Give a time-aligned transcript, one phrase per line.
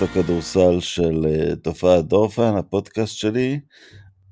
[0.00, 3.60] פודקאסט הכדורסל של אה, תופעת דורפן, הפודקאסט שלי.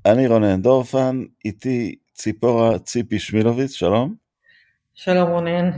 [0.07, 4.15] אני רונן דורפן, איתי ציפורה ציפי שמילוביץ, שלום.
[4.95, 5.71] שלום רונן.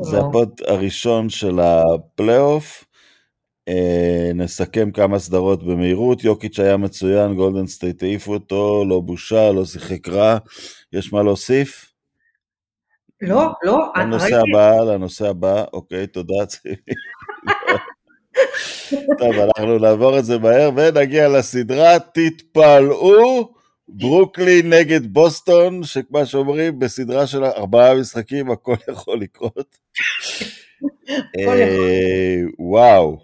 [0.00, 2.84] זה ה pod הראשון של הפלייאוף.
[3.68, 9.64] אה, נסכם כמה סדרות במהירות, יוקיץ' היה מצוין, גולדן סטייט העיפו אותו, לא בושה, לא
[9.64, 10.38] שיחק רע.
[10.92, 11.92] יש מה להוסיף?
[13.20, 13.78] לא, לא.
[13.96, 16.92] לנושא הבא, לנושא הבא, אוקיי, תודה ציפי.
[19.18, 23.52] טוב, אנחנו נעבור את זה מהר ונגיע לסדרה, תתפלאו,
[23.88, 29.76] ברוקלין נגד בוסטון, שכמו שאומרים, בסדרה של ארבעה משחקים הכל יכול לקרות.
[31.38, 33.18] אה, וואו,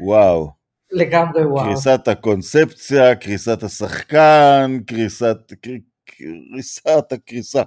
[0.00, 0.50] וואו.
[0.92, 1.64] לגמרי וואו.
[1.64, 5.36] קריסת הקונספציה, קריסת השחקן, קריסת,
[6.04, 7.62] קריסת הקריסה.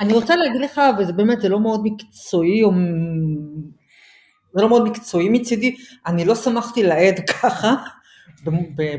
[0.00, 2.70] אני רוצה להגיד לך, וזה באמת, זה לא מאוד מקצועי, או...
[4.54, 7.74] זה לא מאוד מקצועי מצידי, אני לא שמחתי לעד ככה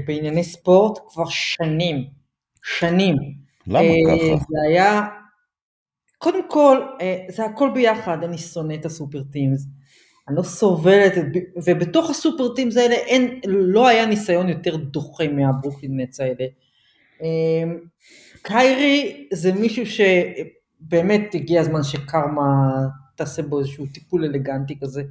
[0.05, 2.05] בענייני ספורט כבר שנים,
[2.63, 3.15] שנים.
[3.67, 4.45] למה ככה?
[4.49, 5.01] זה היה,
[6.17, 6.77] קודם כל,
[7.29, 9.65] זה הכל ביחד, אני שונא את הסופר טימס.
[10.27, 11.13] אני לא סובלת,
[11.65, 16.45] ובתוך הסופר טימס האלה אין, לא היה ניסיון יותר דוחה מהברוקלין נץ האלה.
[18.41, 22.43] קיירי זה מישהו שבאמת הגיע הזמן שקרמה
[23.15, 25.03] תעשה בו איזשהו טיפול אלגנטי כזה.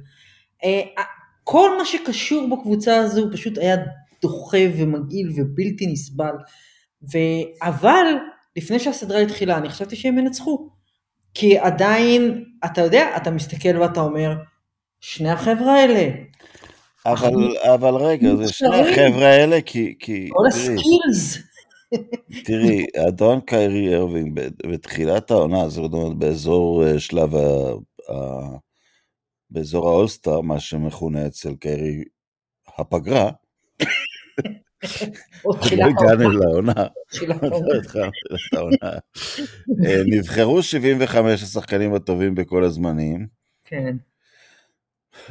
[1.43, 3.75] כל מה שקשור בקבוצה הזו פשוט היה
[4.21, 6.33] דוחה ומגעיל ובלתי נסבל.
[7.13, 7.17] ו...
[7.61, 8.05] אבל
[8.55, 10.69] לפני שהסדרה התחילה אני חשבתי שהם ינצחו.
[11.33, 14.33] כי עדיין, אתה יודע, אתה מסתכל ואתה אומר,
[15.01, 16.09] שני החבר'ה האלה.
[17.05, 19.95] אבל, אבל רגע, זה שני החבר'ה האלה כי...
[19.99, 21.37] כי כל הסקילס.
[22.45, 24.39] תראי, אדון קיירי ארווינג
[24.71, 27.73] בתחילת העונה, זאת אומרת באזור שלב ה...
[29.53, 32.03] באזור האולסטאר, מה שמכונה אצל קיירי
[32.77, 33.31] הפגרה.
[35.77, 36.87] לא הגענו לעונה.
[40.05, 43.27] נבחרו 75 השחקנים הטובים בכל הזמנים.
[43.65, 43.95] כן.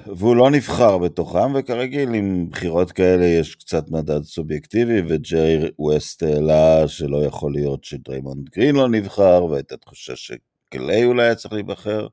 [0.06, 6.89] והוא לא נבחר בתוכם, וכרגיל עם בחירות כאלה יש קצת מדד סובייקטיבי, וג'רי ווסט העלה
[6.89, 12.06] שלא יכול להיות שדריימונד גרין לא נבחר, והייתה תחושה שקליי אולי היה צריך להיבחר.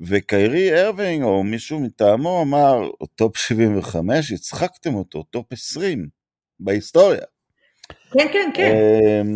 [0.00, 6.08] וקיירי ארווינג או מישהו מטעמו אמר, top 75, הצחקתם אותו, top 20
[6.60, 7.24] בהיסטוריה.
[8.12, 9.26] כן, כן, כן.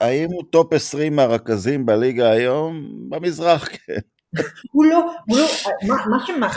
[0.00, 2.88] האם הוא top 20 הרכזים בליגה היום?
[3.08, 3.98] במזרח, כן.
[4.72, 5.46] הוא לא, הוא לא,
[5.88, 6.48] מה, מה שמה,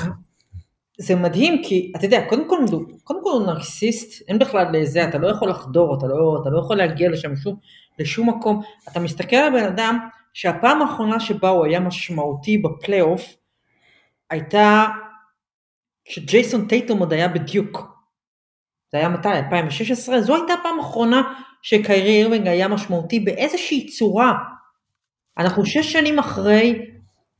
[0.97, 2.57] זה מדהים כי אתה יודע, קודם כל,
[3.03, 6.59] קודם כל הוא נרקסיסט, אין בכלל לזה, אתה לא יכול לחדור, אתה לא, אתה לא
[6.59, 7.55] יכול להגיע לשם שום,
[7.99, 9.99] לשום מקום, אתה מסתכל על בן אדם
[10.37, 13.35] שהפעם האחרונה שבה הוא היה משמעותי בפלייאוף,
[14.29, 14.85] הייתה
[16.05, 17.77] כשג'ייסון טייטום עוד היה בדיוק.
[18.91, 19.29] זה היה מתי?
[19.29, 20.21] 2016?
[20.21, 21.21] זו הייתה הפעם האחרונה
[21.61, 24.33] שקיירי אירווינג היה משמעותי באיזושהי צורה.
[25.37, 26.85] אנחנו שש שנים אחרי,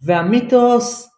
[0.01, 1.09] והמיתוס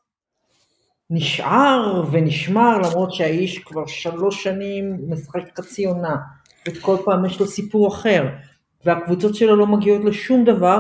[1.10, 6.16] נשאר ונשמר למרות שהאיש כבר שלוש שנים משחק חצי עונה,
[6.68, 8.26] וכל פעם יש לו סיפור אחר,
[8.86, 10.80] והקבוצות שלו לא מגיעות לשום דבר,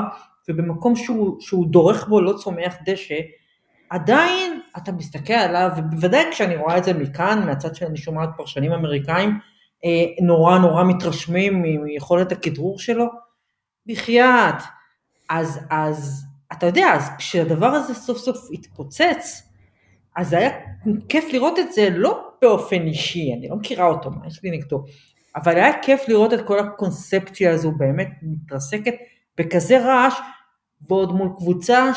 [0.49, 3.19] ובמקום שהוא, שהוא דורך בו לא צומח דשא,
[3.89, 9.39] עדיין אתה מסתכל עליו, ובוודאי כשאני רואה את זה מכאן, מהצד שאני שומעת פרשנים אמריקאים,
[10.21, 13.05] נורא נורא מתרשמים מיכולת הכדרור שלו,
[13.85, 14.55] בחייאת.
[15.29, 19.49] אז, אז אתה יודע, אז כשהדבר הזה סוף סוף התפוצץ,
[20.15, 20.49] אז היה
[21.09, 24.83] כיף לראות את זה לא באופן אישי, אני לא מכירה אותו, מה יש לי נגדו,
[25.35, 28.93] אבל היה כיף לראות את כל הקונספציה הזו באמת מתרסקת
[29.37, 30.13] בכזה רעש,
[30.87, 31.91] ועוד מול קבוצה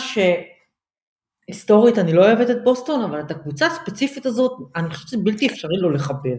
[1.49, 5.47] שהיסטורית אני לא אוהבת את בוסטון, אבל את הקבוצה הספציפית הזאת, אני חושבת שזה בלתי
[5.47, 6.37] אפשרי לא לחבר.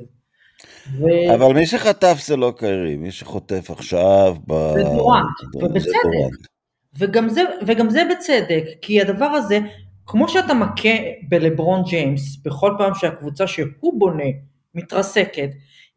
[0.99, 1.03] ו...
[1.35, 4.35] אבל מי שחטף זה לא קיירי, מי שחוטף עכשיו...
[4.47, 4.53] ב...
[4.73, 5.25] זה דורנט,
[5.55, 6.47] ובצדק.
[6.97, 9.59] וגם זה, וגם זה בצדק, כי הדבר הזה,
[10.05, 10.89] כמו שאתה מכה
[11.29, 14.23] בלברון ג'יימס, בכל פעם שהקבוצה שהוא בונה
[14.75, 15.49] מתרסקת,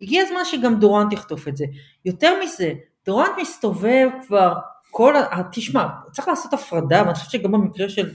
[0.03, 1.65] הגיע הזמן שגם דורנט יחטוף את זה.
[2.05, 2.73] יותר מזה,
[3.07, 4.55] דורנט מסתובב כבר
[4.91, 5.43] כל ה...
[5.53, 8.11] תשמע, צריך לעשות הפרדה, ואני חושבת שגם במקרה של,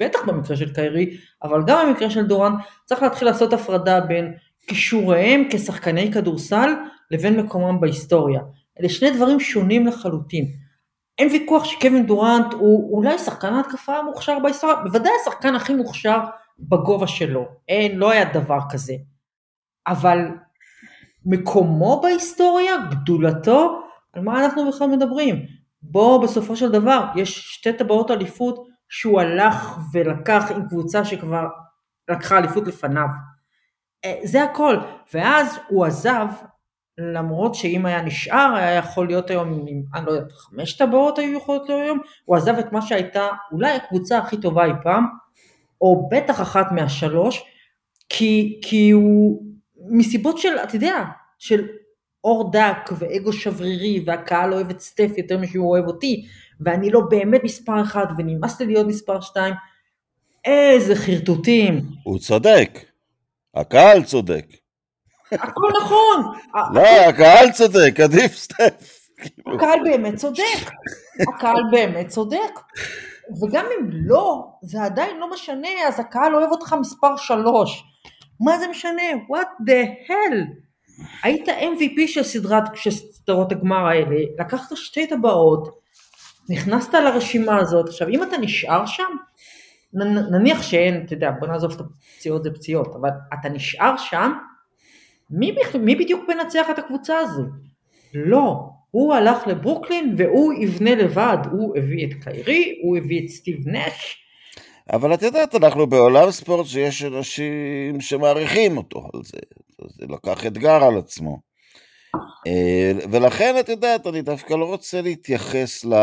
[0.00, 2.54] בטח במקרה של קיירי, אבל גם במקרה של דורנט,
[2.84, 4.34] צריך להתחיל לעשות הפרדה בין
[4.66, 6.74] כישוריהם כשחקני כדורסל
[7.10, 8.40] לבין מקומם בהיסטוריה.
[8.80, 10.46] אלה שני דברים שונים לחלוטין.
[11.18, 16.18] אין ויכוח שקווין דורנט הוא אולי שחקן ההתקפה המוכשר בהיסטוריה, בוודאי השחקן הכי מוכשר
[16.58, 18.94] בגובה שלו, אין, לא היה דבר כזה.
[19.86, 20.18] אבל
[21.26, 23.82] מקומו בהיסטוריה, גדולתו,
[24.12, 25.46] על מה אנחנו בכלל מדברים?
[25.90, 31.46] בו בסופו של דבר יש שתי טבעות אליפות שהוא הלך ולקח עם קבוצה שכבר
[32.10, 33.06] לקחה אליפות לפניו.
[34.04, 34.76] אה, זה הכל.
[35.14, 36.26] ואז הוא עזב,
[36.98, 41.68] למרות שאם היה נשאר, היה יכול להיות היום, אני לא יודעת, חמש טבעות היו יכולות
[41.68, 45.06] להיות היום, הוא עזב את מה שהייתה אולי הקבוצה הכי טובה אי פעם,
[45.80, 47.44] או בטח אחת מהשלוש,
[48.08, 49.42] כי, כי הוא,
[49.88, 51.04] מסיבות של, אתה יודע,
[51.38, 51.66] של
[52.26, 56.26] אור דק ואגו שברירי והקהל אוהב את סטף יותר משהוא אוהב אותי
[56.60, 59.54] ואני לא באמת מספר אחד ונמאס לי להיות מספר שתיים
[60.44, 61.80] איזה חרטוטים.
[62.04, 62.78] הוא צודק,
[63.54, 64.46] הקהל צודק.
[65.32, 66.34] הכל נכון.
[66.74, 69.08] לא, הקהל צודק, עדיף סטף.
[69.54, 70.70] הקהל באמת צודק,
[71.28, 72.60] הקהל באמת צודק.
[73.42, 77.84] וגם אם לא, זה עדיין לא משנה, אז הקהל אוהב אותך מספר שלוש.
[78.40, 79.02] מה זה משנה?
[79.30, 80.65] what the hell?
[81.22, 85.80] היית MVP של סדרת, סדרות הגמר האלה, לקחת שתי טבעות,
[86.48, 89.16] נכנסת לרשימה הזאת, עכשיו אם אתה נשאר שם,
[90.30, 94.32] נניח שאין, אתה יודע, בוא נעזוב את הפציעות זה פציעות, אבל אתה נשאר שם,
[95.30, 97.42] מי, מי בדיוק מנצח את הקבוצה הזו?
[98.14, 103.68] לא, הוא הלך לברוקלין והוא יבנה לבד, הוא הביא את קיירי, הוא הביא את סטיב
[103.68, 104.25] נש.
[104.92, 109.38] אבל את יודעת, אנחנו בעולם ספורט שיש אנשים שמעריכים אותו על זה.
[109.88, 111.40] זה לקח אתגר על עצמו.
[112.46, 115.94] אה, ולכן, את יודעת, אני דווקא לא רוצה להתייחס ל...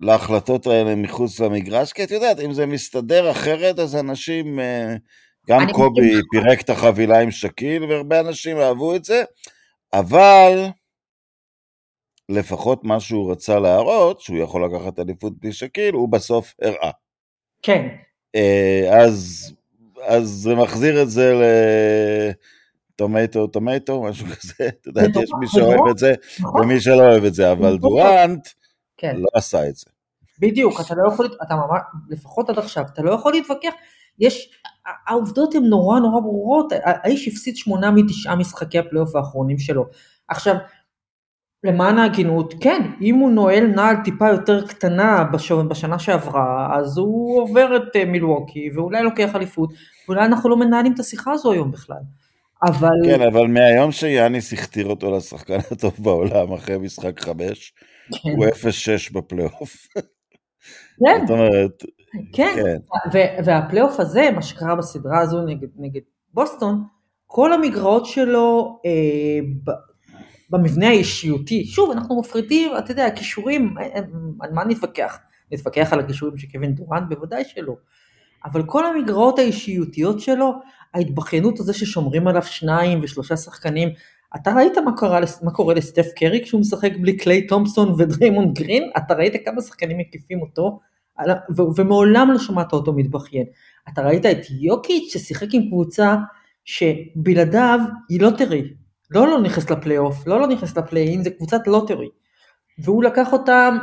[0.00, 4.94] להחלטות האלה מחוץ למגרש, כי את יודעת, אם זה מסתדר אחרת, אז אנשים, אה,
[5.48, 9.22] גם קובי פירק את החבילה עם שקיל, והרבה אנשים אהבו את זה,
[9.92, 10.66] אבל
[12.28, 16.90] לפחות מה שהוא רצה להראות, שהוא יכול לקחת אליפות בלי שקיל, הוא בסוף הראה.
[17.62, 17.88] כן.
[18.34, 19.48] אה, אז
[20.06, 21.34] אז זה מחזיר את זה
[22.94, 26.60] לטומטו טומטו, משהו כזה, את יודעת, יש מי שאוהב את זה נכון.
[26.60, 28.48] ומי שלא אוהב את זה, אבל דורנט
[28.96, 29.16] כן.
[29.16, 29.86] לא עשה את זה.
[30.38, 33.72] בדיוק, אתה לא יכול, אתה ממש, לפחות עד עכשיו, אתה לא יכול להתווכח,
[34.18, 34.50] יש,
[35.06, 39.84] העובדות הן נורא נורא ברורות, האיש הפסיד שמונה מתשעה משחקי הפלייאוף האחרונים שלו.
[40.28, 40.54] עכשיו,
[41.64, 45.24] למען ההגינות, כן, אם הוא נועל נעל טיפה יותר קטנה
[45.68, 49.72] בשנה שעברה, אז הוא עובר את אה, מילווקי, ואולי לוקח אליפות,
[50.08, 52.00] ואולי אנחנו לא מנהלים את השיחה הזו היום בכלל.
[52.62, 52.90] אבל...
[53.04, 57.72] כן, אבל מהיום שיאניס הכתיר אותו לשחקן הטוב בעולם אחרי משחק חמש,
[58.22, 58.30] כן.
[58.36, 59.86] הוא 0-6 בפלייאוף.
[61.04, 61.26] כן.
[61.26, 61.84] זאת אומרת...
[62.32, 62.76] כן, כן.
[63.44, 66.00] והפלייאוף הזה, מה שקרה בסדרה הזו נגד, נגד
[66.34, 66.84] בוסטון,
[67.26, 69.40] כל המגרעות שלו אה,
[70.50, 71.66] במבנה האישיותי.
[71.66, 73.74] שוב, אנחנו מפרידים, אתה יודע, הכישורים,
[74.40, 75.18] על מה נתווכח?
[75.52, 77.08] נתווכח על הכישורים של קווין דורנט?
[77.08, 77.74] בוודאי שלא.
[78.44, 80.52] אבל כל המגרעות האישיותיות שלו,
[80.94, 83.88] ההתבכיינות הזה ששומרים עליו שניים ושלושה שחקנים,
[84.36, 88.90] אתה ראית מה קורה, מה קורה לסטף קרי כשהוא משחק בלי קליי תומפסון ודריימונד גרין?
[88.96, 90.80] אתה ראית כמה שחקנים מקיפים אותו?
[91.76, 93.44] ומעולם לא שמעת אותו מתבכיין.
[93.88, 96.16] אתה ראית את יוקיץ' ששיחק עם קבוצה
[96.64, 98.62] שבלעדיו היא לא תראי,
[99.10, 102.08] לא לא נכנס לפלייאוף, לא לא נכנס ל play-in, זה קבוצת lottery.
[102.78, 103.76] והוא לקח אותם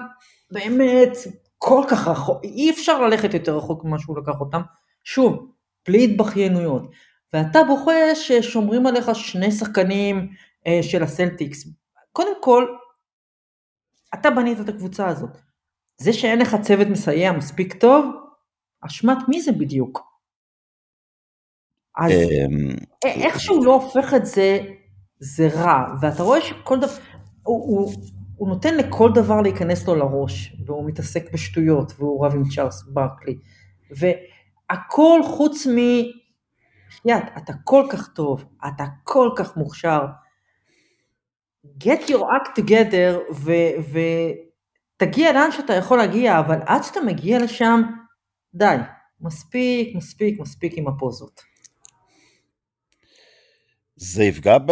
[0.52, 1.18] באמת
[1.58, 4.62] כל כך רחוק, אי אפשר ללכת יותר רחוק ממה שהוא לקח אותם.
[5.04, 5.52] שוב,
[5.88, 6.92] בלי התבכיינויות.
[7.34, 10.30] ואתה בוחר ששומרים עליך שני שחקנים
[10.68, 11.68] אה, של הסלטיקס.
[12.12, 12.66] קודם כל,
[14.14, 15.38] אתה בנית את הקבוצה הזאת.
[15.98, 18.06] זה שאין לך צוות מסייע מספיק טוב,
[18.82, 20.16] אשמת מי זה בדיוק?
[21.98, 24.60] אז אמ, איכשהו לא הופך את זה
[25.20, 26.94] זה רע, ואתה רואה שכל דבר,
[27.44, 27.94] הוא, הוא,
[28.36, 33.38] הוא נותן לכל דבר להיכנס לו לראש, והוא מתעסק בשטויות, והוא רב עם צ'ארלס ברקלי,
[33.92, 35.78] והכל חוץ מ...
[37.06, 40.06] יד, אתה כל כך טוב, אתה כל כך מוכשר,
[41.80, 43.36] get your act together,
[45.00, 47.82] ותגיע לאן שאתה יכול להגיע, אבל עד שאתה מגיע לשם,
[48.54, 48.76] די,
[49.22, 51.55] מספיק, מספיק, מספיק עם הפוזות.
[53.98, 54.72] זה יפגע ב...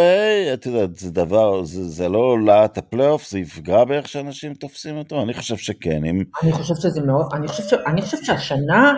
[0.54, 5.22] את יודעת, זה דבר, זה, זה לא להט הפלייאוף, זה יפגע באיך שאנשים תופסים אותו?
[5.22, 6.04] אני חושב שכן.
[6.04, 6.24] אם...
[6.42, 7.72] אני חושב שזה מאוד, אני חושב, ש...
[7.72, 8.94] אני חושב שהשנה,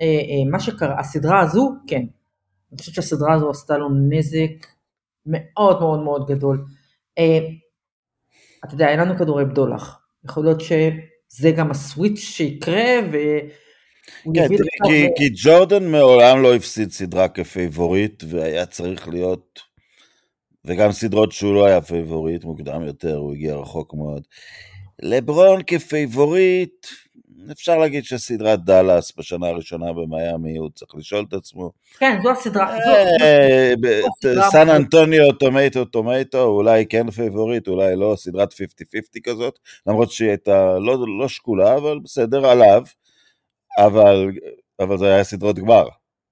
[0.00, 2.02] אה, אה, מה שקרה, הסדרה הזו, כן.
[2.72, 4.66] אני חושב שהסדרה הזו עשתה לו נזק
[5.26, 6.64] מאוד מאוד מאוד גדול.
[7.18, 7.38] אה,
[8.64, 10.00] אתה יודע, אין לנו כדורי בדולח.
[10.24, 13.16] יכול להיות שזה גם הסוויץ' שיקרה, ו...
[14.34, 15.16] כן, תראי, כי, ו...
[15.16, 19.69] כי ג'ורדן מעולם לא הפסיד סדרה כפייבוריט, והיה צריך להיות
[20.64, 24.22] וגם סדרות שהוא לא היה פייבוריט, מוקדם יותר, הוא הגיע רחוק מאוד.
[25.02, 26.86] לברון כפייבוריט,
[27.52, 31.70] אפשר להגיד שסדרת דאלאס בשנה הראשונה במיאמי, הוא צריך לשאול את עצמו.
[31.98, 32.78] כן, זו הסדרה.
[33.22, 33.72] אה,
[34.50, 38.56] סן אנטוניו, tomato, tomato, אולי כן פייבוריט, אולי לא, סדרת 50-50
[39.24, 42.82] כזאת, למרות שהיא הייתה לא, לא שקולה, אבל בסדר, עליו,
[43.78, 44.30] אבל,
[44.80, 45.84] אבל זה היה סדרות גמר.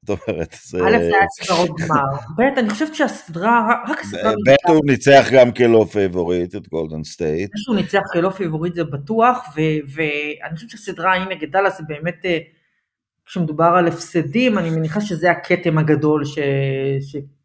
[0.06, 0.78] זאת אומרת, זה...
[0.78, 2.02] א', זה היה סדרות גמר.
[2.36, 4.32] ב', אני חושבת שהסדרה, רק הסדרה...
[4.32, 7.50] ב', הוא ניצח גם כלא פייבוריט את גולדן סטייט.
[7.56, 9.54] שהוא ניצח כלא פייבוריט זה בטוח,
[9.94, 12.38] ואני חושבת שהסדרה, הנה גדלה, זה באמת, אה,
[13.28, 16.38] כשמדובר על הפסדים, אני מניחה שזה הכתם הגדול ש...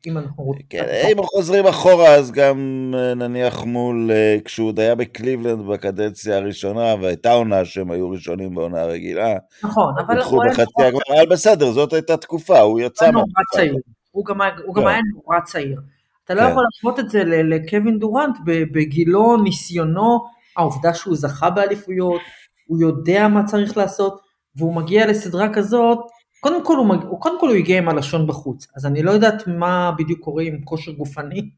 [0.08, 0.66] אם אנחנו רוצים...
[0.70, 6.38] כן, אם חוזרים אחורה, אז גם אה, נניח מול, אה, כשהוא עוד היה בקליבלנד בקדנציה
[6.38, 9.36] הראשונה, והייתה עונה שהם היו ראשונים בעונה הרגילה.
[9.64, 10.22] נכון, אבל...
[10.22, 13.78] הוא בחצי הגמר, אבל בסדר, זאת הייתה תקופה, הוא יצא מהתקופה.
[14.12, 14.40] הוא גם
[14.76, 14.88] כן.
[14.88, 15.82] היה נורא צעיר.
[16.26, 16.50] אתה לא כן.
[16.52, 20.26] יכול להשוות את זה לקווין דורנט בגילו, ניסיונו,
[20.58, 22.22] העובדה שהוא זכה באליפויות,
[22.68, 24.22] הוא יודע מה צריך לעשות,
[24.56, 26.00] והוא מגיע לסדרה כזאת,
[26.40, 29.48] קודם כל, הוא, הוא, קודם כל הוא הגיע עם הלשון בחוץ, אז אני לא יודעת
[29.48, 31.50] מה בדיוק קורה עם כושר גופני,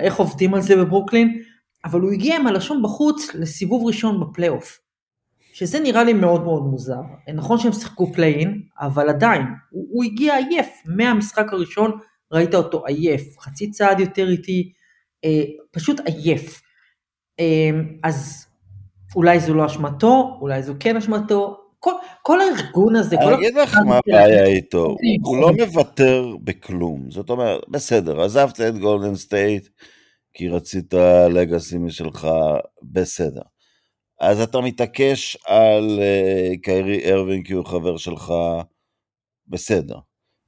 [0.00, 1.42] איך עובדים על זה בברוקלין,
[1.84, 4.78] אבל הוא הגיע עם הלשון בחוץ לסיבוב ראשון בפלייאוף,
[5.52, 7.00] שזה נראה לי מאוד מאוד מוזר.
[7.34, 11.90] נכון שהם שיחקו פליי אין, אבל עדיין, הוא, הוא הגיע עייף, מהמשחק הראשון
[12.32, 14.72] ראית אותו עייף, חצי צעד יותר איטי,
[15.24, 16.62] אה, פשוט עייף.
[17.40, 17.70] אה,
[18.02, 18.46] אז
[19.16, 23.76] אולי זו לא אשמתו, אולי זו כן אשמתו, כל, כל הארגון הזה, אני אגיד לך
[23.86, 29.68] מה הבעיה איתו, הוא לא מוותר בכלום, זאת אומרת, בסדר, עזבת את גולדן סטייט,
[30.34, 30.94] כי רצית
[31.30, 32.28] legacy משלך,
[32.82, 33.42] בסדר.
[34.20, 38.32] אז אתה מתעקש על אה, קיירי אירווינג כי הוא חבר שלך,
[39.48, 39.96] בסדר.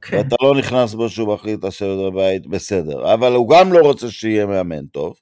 [0.02, 0.16] כן.
[0.16, 3.14] ואתה לא נכנס בו שהוא מחליט לשבת בבית, בסדר.
[3.14, 5.14] אבל הוא גם לא רוצה שיהיה מאמן טוב.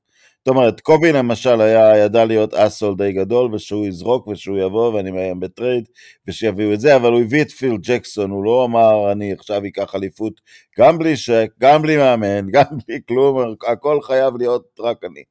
[0.47, 5.11] זאת אומרת, קובי למשל היה, ידע להיות asshole די גדול, ושהוא יזרוק ושהוא יבוא ואני
[5.11, 5.89] מאיים בטרייד,
[6.27, 9.95] ושיביאו את זה, אבל הוא הביא את פיל ג'קסון, הוא לא אמר אני עכשיו אקח
[9.95, 10.41] אליפות,
[10.79, 15.23] גם בלי שק, גם בלי מאמן, גם בלי כלום, הכל חייב להיות רק אני.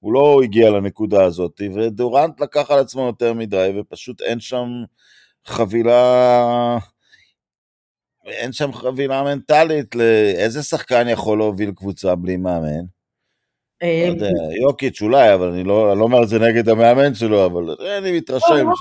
[0.00, 4.68] הוא לא הגיע לנקודה הזאת, ודורנט לקח על עצמו יותר מדי, ופשוט אין שם
[5.46, 6.78] חבילה...
[8.26, 12.97] אין שם חבילה מנטלית לאיזה שחקן יכול להוביל קבוצה בלי מאמן.
[13.82, 14.30] לא אה,
[14.62, 18.68] יוקיץ' אולי, אבל אני לא, לא אומר את זה נגד המאמן שלו, אבל אני מתרשם
[18.68, 18.80] לא, ש...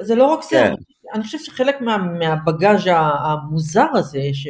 [0.00, 0.74] זה לא רק זה, כן.
[1.14, 1.80] אני חושב שחלק
[2.18, 2.90] מה baggage
[3.24, 4.48] המוזר הזה, ש...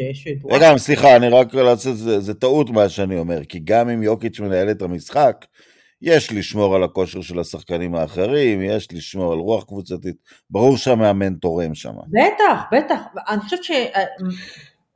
[0.50, 4.40] רגע, סליחה, אני רק לעשות, זה, זה טעות מה שאני אומר, כי גם אם יוקיץ'
[4.40, 5.44] מנהל את המשחק,
[6.02, 10.16] יש לשמור על הכושר של השחקנים האחרים, יש לשמור על רוח קבוצתית,
[10.50, 11.92] ברור שהמאמן תורם שם.
[12.08, 13.60] בטח, בטח, אני חושבת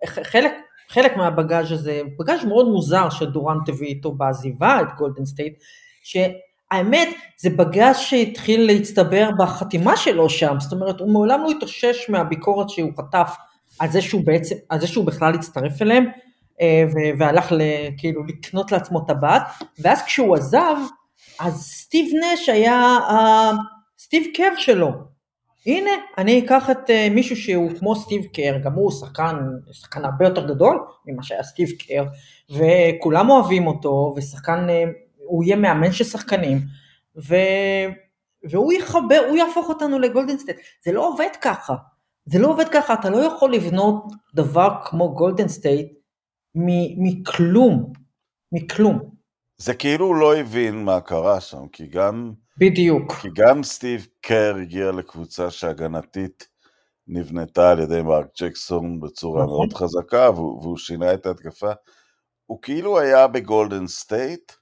[0.04, 0.52] שחלק
[0.88, 5.58] חלק מה baggage הזה, baggage מאוד מוזר שדורנט הביא איתו בעזיבה את גולדן סטייט,
[6.02, 12.70] שהאמת זה בגאז' שהתחיל להצטבר בחתימה שלו שם, זאת אומרת הוא מעולם לא התאושש מהביקורת
[12.70, 13.36] שהוא חטף
[13.78, 16.06] על זה שהוא בעצם, על זה שהוא בכלל הצטרף אליהם,
[16.60, 16.84] אה,
[17.18, 17.52] והלך
[17.98, 19.42] כאילו לקנות לעצמו טבעת,
[19.78, 20.76] ואז כשהוא עזב,
[21.40, 22.98] אז סטיב נש היה
[23.98, 24.92] סטיב קר שלו,
[25.68, 29.36] הנה, אני אקח את uh, מישהו שהוא כמו סטיב קר, גם הוא שחקן,
[29.72, 32.04] שחקן הרבה יותר גדול ממה שהיה סטיב קר,
[32.50, 36.58] וכולם אוהבים אותו, ושחקן, אה, הוא יהיה מאמן של שחקנים,
[37.16, 37.34] ו...
[38.50, 40.56] והוא יחבר, הוא יהפוך אותנו לגולדן סטייט.
[40.84, 41.74] זה לא עובד ככה.
[42.26, 45.92] זה לא עובד ככה, אתה לא יכול לבנות דבר כמו גולדן סטייט
[46.98, 47.92] מכלום,
[48.52, 48.98] מכלום.
[49.56, 52.32] זה כאילו הוא לא הבין מה קרה שם, כי גם...
[52.58, 53.12] בדיוק.
[53.12, 56.48] כי גם סטיב קר הגיע לקבוצה שהגנתית
[57.06, 59.56] נבנתה על ידי מרק ג'קסון בצורה נכון.
[59.56, 61.72] מאוד חזקה, והוא, והוא שינה את ההתקפה.
[62.46, 64.52] הוא כאילו היה בגולדן סטייט,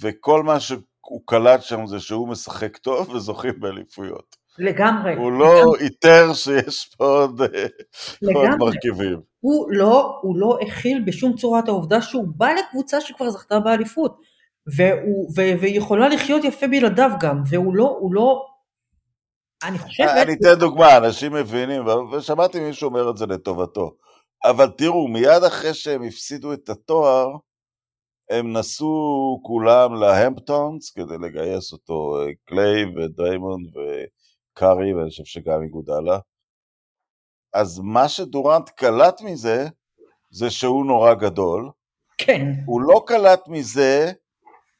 [0.00, 4.36] וכל מה שהוא קלט שם זה שהוא משחק טוב וזוכים באליפויות.
[4.58, 5.14] לגמרי.
[5.14, 7.40] הוא לא איתר שיש פה עוד,
[8.34, 9.20] עוד מרכיבים.
[9.40, 14.20] הוא לא, הוא לא הכיל בשום צורה את העובדה שהוא בא לקבוצה שכבר זכתה באליפות.
[14.66, 18.46] והוא, ו, ויכולה לחיות יפה בלעדיו גם, והוא לא, הוא לא,
[19.64, 20.08] אני חושבת...
[20.08, 21.82] אני אתן דוגמה, אנשים מבינים,
[22.12, 23.96] ושמעתי מישהו אומר את זה לטובתו,
[24.44, 27.26] אבל תראו, מיד אחרי שהם הפסידו את התואר,
[28.30, 36.18] הם נסעו כולם להמפטונס כדי לגייס אותו, קליי ודריימונד וקארי, ואני חושב שגם איגודלה.
[37.52, 39.68] אז מה שדורנט קלט מזה,
[40.30, 41.70] זה שהוא נורא גדול.
[42.18, 42.42] כן.
[42.66, 44.12] הוא לא קלט מזה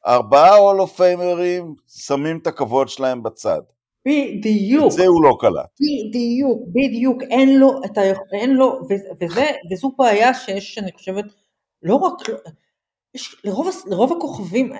[0.06, 3.60] ארבעה הולו פיימרים שמים את הכבוד שלהם בצד.
[4.06, 4.86] בדיוק.
[4.86, 5.80] את זה הוא לא קלט.
[5.80, 8.00] בדיוק, בדיוק, אין לו את ה...
[8.32, 11.24] אין לו, וזה, וזו בעיה שיש, אני חושבת,
[11.82, 12.12] לא רק,
[13.14, 14.72] יש, לרוב, לרוב הכוכבים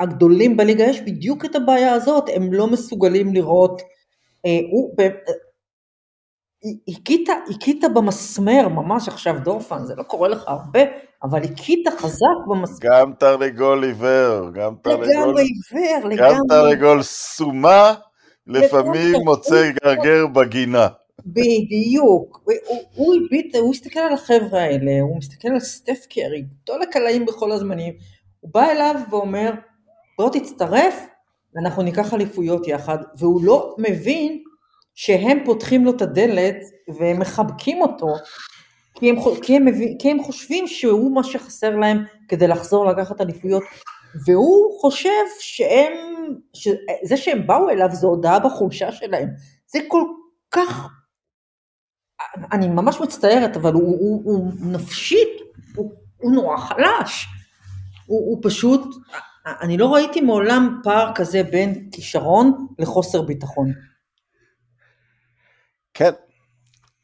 [0.00, 3.82] הגדולים בליגה יש בדיוק את הבעיה הזאת, הם לא מסוגלים לראות,
[4.46, 4.96] אה, הוא,
[7.50, 10.80] הכית במסמר ממש עכשיו דורפן, זה לא קורה לך הרבה,
[11.22, 12.90] אבל הכית חזק במסמר.
[12.90, 15.06] גם תרנגול עיוור, גם תרנגול...
[15.08, 16.34] לגמרי עיוור, לגמרי.
[16.34, 17.94] גם תרנגול סומה,
[18.46, 20.88] לפעמים מוצא גרגר בגינה.
[21.26, 22.40] בדיוק.
[22.44, 27.26] הוא, הוא הביט, הוא הסתכל על החבר'ה האלה, הוא מסתכל על סטף קרי, גדול הקלעים
[27.26, 27.94] בכל הזמנים.
[28.40, 29.50] הוא בא אליו ואומר,
[30.18, 31.06] בוא תצטרף,
[31.54, 34.42] ואנחנו ניקח אליפויות יחד, והוא לא מבין
[35.00, 36.56] שהם פותחים לו את הדלת
[36.98, 38.06] והם מחבקים אותו,
[38.94, 39.64] כי הם, כי הם,
[39.98, 43.62] כי הם חושבים שהוא מה שחסר להם כדי לחזור לקחת אליפויות,
[44.26, 45.92] והוא חושב שהם,
[46.54, 49.28] שזה שהם באו אליו זו הודעה בחולשה שלהם.
[49.66, 50.02] זה כל
[50.50, 50.88] כך,
[52.52, 55.28] אני ממש מצטערת, אבל הוא, הוא, הוא נפשית,
[55.76, 57.26] הוא, הוא נורא חלש.
[58.06, 58.94] הוא, הוא פשוט,
[59.46, 63.72] אני לא ראיתי מעולם פער כזה בין כישרון לחוסר ביטחון.
[65.98, 66.10] כן,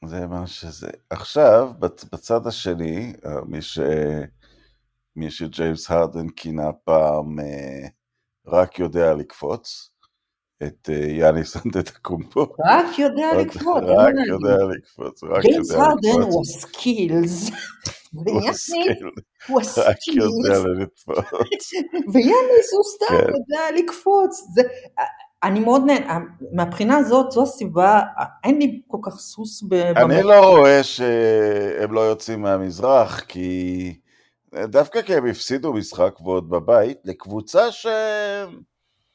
[0.07, 0.91] זה מה שזה.
[1.11, 1.73] עכשיו,
[2.13, 3.13] בצד השני,
[3.47, 3.79] מי, ש...
[5.17, 7.89] מי שג'יימס הרדן כינה פעם אה,
[8.47, 9.91] רק יודע לקפוץ,
[10.63, 12.41] את אה, יאניס אנטטקומפו.
[12.41, 13.83] רק יודע לקפוץ.
[13.85, 15.51] רק יודע לקפוץ, רק יודע לקפוץ.
[15.51, 17.51] ג'יימס הרדן הוא skills.
[18.13, 19.79] הוא ה skills.
[19.79, 21.73] רק יודע לקפוץ.
[22.13, 23.33] ויאניס הוא סתם כן.
[23.33, 24.47] יודע לקפוץ.
[25.45, 26.19] אני מאוד נהנה,
[26.53, 28.01] מהבחינה הזאת, זו הסיבה,
[28.45, 29.75] אין לי כל כך סוס ב...
[29.75, 33.99] אני לא רואה שהם לא יוצאים מהמזרח, כי...
[34.55, 37.87] דווקא כי הם הפסידו משחק ועוד בבית, לקבוצה ש...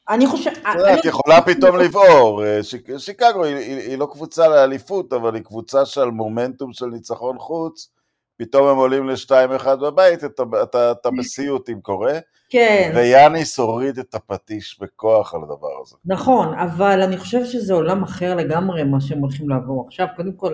[0.09, 0.51] אני חושב...
[0.99, 2.59] את יכולה פתאום לבעור, אה,
[2.97, 7.89] שיקגו היא לא קבוצה לאליפות, אבל היא קבוצה של מומנטום של ניצחון חוץ,
[8.37, 12.19] פתאום הם עולים ל-2-1 בבית, אתה, אתה, אתה בסיוט אם קורה.
[12.49, 12.91] כן.
[12.95, 15.95] ויאניס הוריד את הפטיש בכוח על הדבר הזה.
[16.05, 20.07] נכון, אבל אני חושב שזה עולם אחר לגמרי מה שהם הולכים לעבור עכשיו.
[20.15, 20.53] קודם כל,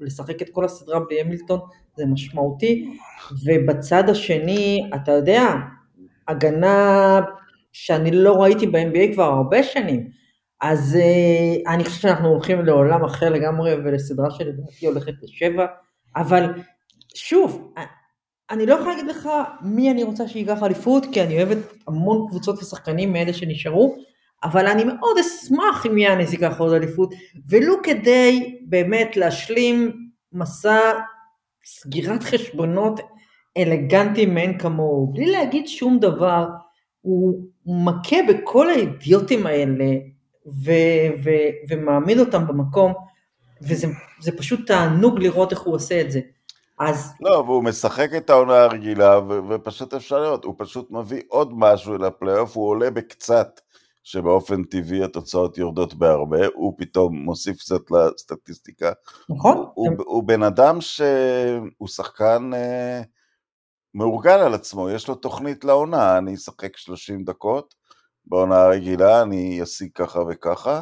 [0.00, 1.60] לשחק את כל הסדרה בלי המילטון
[1.96, 2.98] זה משמעותי,
[3.44, 5.42] ובצד השני, אתה יודע,
[6.28, 7.20] הגנה
[7.72, 10.08] שאני לא ראיתי ב-NBA כבר הרבה שנים,
[10.60, 15.66] אז uh, אני חושבת שאנחנו הולכים לעולם אחר לגמרי ולסדרה שלדעתי הולכת לשבע,
[16.16, 16.52] אבל
[17.14, 17.72] שוב,
[18.50, 19.28] אני לא יכולה להגיד לך
[19.60, 23.96] מי אני רוצה שייקח אליפות, כי אני אוהבת המון קבוצות ושחקנים מאלה שנשארו,
[24.44, 27.14] אבל אני מאוד אשמח אם יאניס ייקח עוד אליפות,
[27.48, 29.92] ולו כדי באמת להשלים
[30.32, 30.92] מסע
[31.64, 33.00] סגירת חשבונות
[33.56, 36.46] אלגנטי מאין כמוהו, בלי להגיד שום דבר,
[37.00, 39.94] הוא מכה בכל האידיוטים האלה
[40.46, 42.92] ו- ו- ומעמיד אותם במקום,
[43.62, 46.20] וזה פשוט תענוג לראות איך הוא עושה את זה.
[46.78, 47.12] אז...
[47.20, 51.98] לא, והוא משחק את העונה הרגילה, ו- ופשוט אפשר לראות, הוא פשוט מביא עוד משהו
[51.98, 53.60] לפלייאוף, הוא עולה בקצת,
[54.02, 58.92] שבאופן טבעי התוצאות יורדות בהרבה, הוא פתאום מוסיף קצת לסטטיסטיקה.
[59.28, 59.56] נכון.
[59.56, 63.02] הוא, הוא, הוא בן אדם שהוא שחקן אה,
[63.94, 67.74] מאורגן על עצמו, יש לו תוכנית לעונה, אני אשחק 30 דקות,
[68.26, 70.80] בעונה הרגילה אני אשיג ככה וככה,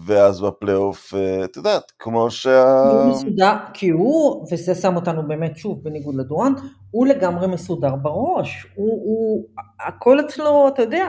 [0.00, 2.90] ואז בפלייאוף, אה, את יודעת, כמו שה...
[2.90, 8.66] הוא מסודר, כי הוא, וזה שם אותנו באמת שוב, בניגוד לדורנט, הוא לגמרי מסודר בראש.
[8.74, 9.44] הוא, הוא,
[9.86, 11.08] הכל אצלו, אתה יודע,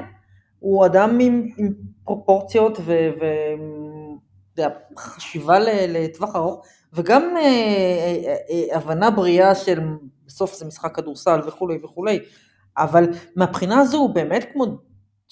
[0.59, 1.73] הוא אדם עם, עם
[2.05, 2.79] פרופורציות
[4.57, 9.79] וחשיבה לטווח ארוך, וגם אה, אה, אה, הבנה בריאה של
[10.25, 12.19] בסוף זה משחק כדורסל וכולי וכולי,
[12.77, 14.65] אבל מהבחינה הזו הוא באמת כמו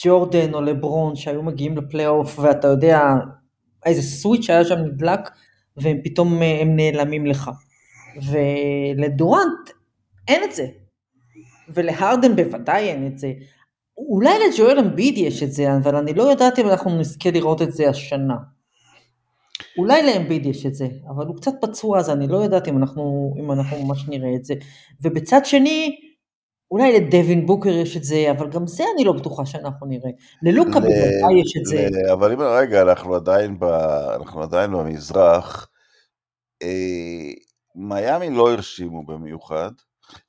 [0.03, 2.99] ג'ורדן או לברון שהיו מגיעים לפלייאוף ואתה יודע
[3.87, 5.19] איזה סוויץ' היה שם נדלק
[5.77, 7.51] והם פתאום אה, הם נעלמים לך.
[8.31, 9.69] ולדורנט
[10.27, 10.65] אין את זה.
[11.69, 13.33] ולהרדן בוודאי אין את זה.
[13.97, 17.71] אולי לג'ואל אמביד יש את זה, אבל אני לא יודעת אם אנחנו נזכה לראות את
[17.71, 18.35] זה השנה.
[19.77, 23.33] אולי לאמביד יש את זה, אבל הוא קצת פצוע אז אני לא יודעת אם אנחנו,
[23.39, 24.53] אם אנחנו ממש נראה את זה.
[25.01, 25.95] ובצד שני,
[26.71, 30.09] אולי לדווין בוקר יש את זה, אבל גם זה אני לא בטוחה שאנחנו נראה.
[30.43, 31.87] ללוקה בוודאי יש את זה.
[32.13, 33.63] אבל אם רגע, אנחנו עדיין, ב,
[34.15, 35.67] אנחנו עדיין במזרח,
[36.63, 37.31] אה,
[37.75, 39.71] מיאמי לא הרשימו במיוחד,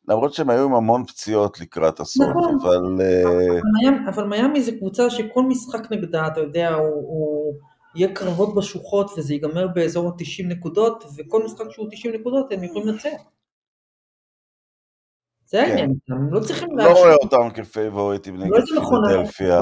[0.09, 2.59] למרות שהם היו עם המון פציעות לקראת הסוף, נכון.
[2.63, 3.01] אבל...
[3.01, 7.55] אה, אבל מיאמי זה קבוצה שכל משחק נגדה, אתה יודע, הוא, הוא
[7.95, 12.89] יהיה קרבות בשוחות וזה ייגמר באזור ה-90 נקודות, וכל משחק שהוא 90 נקודות הם יכולים
[12.89, 13.23] לנצח.
[15.51, 15.71] זה כן.
[15.71, 19.61] העניין, הם לא צריכים לא רואה אותם כפייבוריטים נגד פילדלפיה.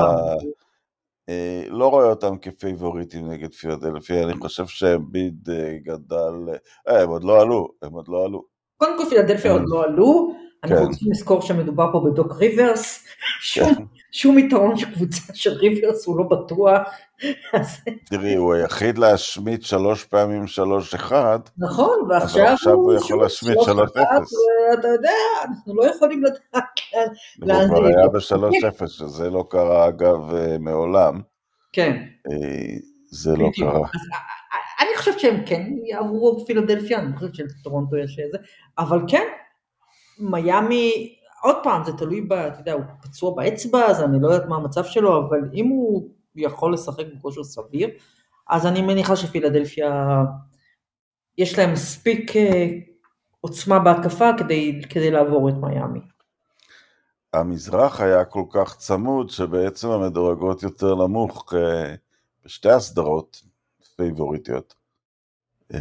[1.29, 6.35] אה, לא רואה אותם כפייבוריטים נגד פילדלפיה, אני חושב שביד אה, גדל,
[6.89, 8.45] אה, הם עוד לא עלו, הם עוד לא עלו.
[8.77, 10.33] קודם כל פילדלפיה עוד לא עלו,
[10.73, 10.93] אנחנו כן.
[10.93, 13.05] צריכים לזכור שמדובר פה בדוק ריברס,
[13.55, 13.75] כן.
[14.13, 16.79] שום יתרון של קבוצה של ריברס הוא לא בטוח.
[18.11, 21.39] תראי, הוא היחיד להשמיט שלוש פעמים שלוש אחד.
[21.59, 24.33] נכון, ועכשיו הוא יכול להשמיט שלוש אפס.
[24.79, 25.11] אתה יודע,
[25.45, 26.65] אנחנו לא יכולים לדעת
[27.43, 31.21] לאן זה כבר היה בשלוש אפס, שזה לא קרה אגב אה, מעולם.
[31.73, 32.03] כן.
[32.31, 32.77] אה,
[33.11, 33.89] זה לא קרה.
[34.81, 38.39] אני חושבת שהם כן יעברו פילדלפיה, אני חושבת שלטורונטו יש איזה,
[38.79, 39.25] אבל כן,
[40.19, 42.33] מיאמי, עוד פעם, זה תלוי ב...
[42.33, 46.09] אתה יודע, הוא פצוע באצבע, אז אני לא יודעת מה המצב שלו, אבל אם הוא
[46.37, 47.91] יכול לשחק בכושר סביר,
[48.49, 50.23] אז אני מניחה שפילדלפיה,
[51.39, 52.67] יש להם מספיק אה,
[53.41, 56.01] עוצמה בהתקפה כדי, כדי לעבור את מיאמי.
[57.33, 61.53] המזרח היה כל כך צמוד שבעצם המדורגות יותר נמוך
[62.45, 63.43] בשתי הסדרות
[63.97, 64.75] פייבוריטיות.
[65.75, 65.81] אה,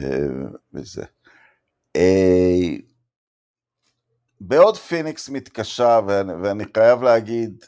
[0.74, 1.06] וזה.
[4.42, 7.66] אה, בעוד פיניקס מתקשה, ואני, ואני חייב להגיד,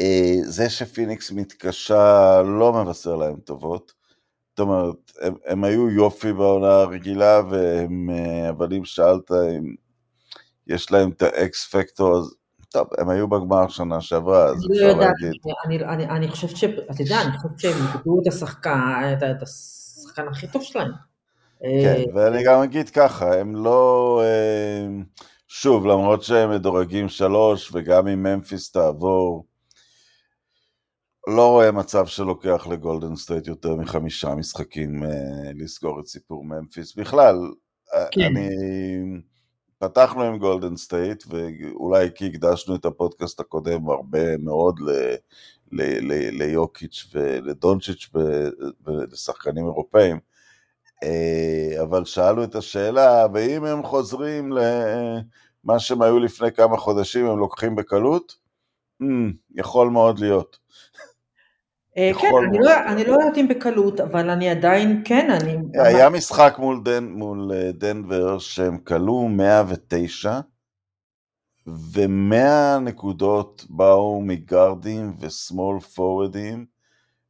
[0.00, 3.92] אה, זה שפיניקס מתקשה לא מבשר להם טובות.
[4.50, 8.10] זאת אומרת, הם, הם היו יופי בעונה הרגילה, והם,
[8.48, 9.74] אבל אם שאלת אם
[10.66, 12.34] יש להם את ה X factor, אז
[12.68, 15.32] טוב, הם היו בגמר שנה שעברה, אז אפשר לא להגיד.
[15.66, 16.64] אני, אני, אני חושבת ש...
[16.64, 20.90] אתה יודע, אני חושבת שהם איבדו את השחקן, את השחקן הכי טוב שלהם.
[21.62, 24.20] כן, ואני גם אגיד ככה, הם לא...
[24.24, 24.86] אה,
[25.48, 29.46] שוב, למרות שהם מדורגים שלוש, וגם אם ממפיס תעבור,
[31.26, 35.08] לא רואה מצב שלוקח לגולדן סטייט יותר מחמישה משחקים אה,
[35.54, 36.94] לסגור את סיפור ממפיס.
[36.94, 37.36] בכלל,
[38.12, 38.20] כן.
[38.22, 38.48] אני...
[39.78, 44.90] פתחנו עם גולדן סטייט, ואולי כי הקדשנו את הפודקאסט הקודם הרבה מאוד ל,
[45.72, 48.10] ל, ל, ליוקיץ' ולדונצ'יץ'
[48.86, 50.35] ולשחקנים אירופאים, אה,
[51.82, 57.76] אבל שאלו את השאלה, ואם הם חוזרים למה שהם היו לפני כמה חודשים, הם לוקחים
[57.76, 58.36] בקלות?
[59.02, 59.06] אממ,
[59.54, 60.58] יכול מאוד להיות.
[61.96, 65.56] אה, כן, אני לא, אני לא יודעת אם בקלות, אבל אני עדיין, כן, אני...
[65.74, 70.40] היה משחק מול, דן, מול אה, דנבר שהם כלו 109,
[71.66, 76.66] ו-100 נקודות באו מגארדים ושמאל פורורדים,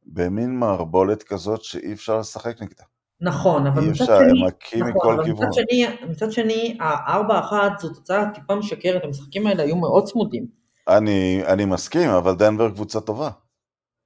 [0.05, 2.83] במין מערבולת כזאת שאי אפשר לשחק נגדה.
[3.21, 5.47] נכון, אבל מצד שני, הם מכים נכון, מכל כיוון.
[5.47, 10.45] מצד שני, מצד שני, ה-4-1 זו תוצאה טיפה משקרת, המשחקים האלה היו מאוד צמודים.
[10.87, 13.29] אני, אני מסכים, אבל דנבר קבוצה טובה.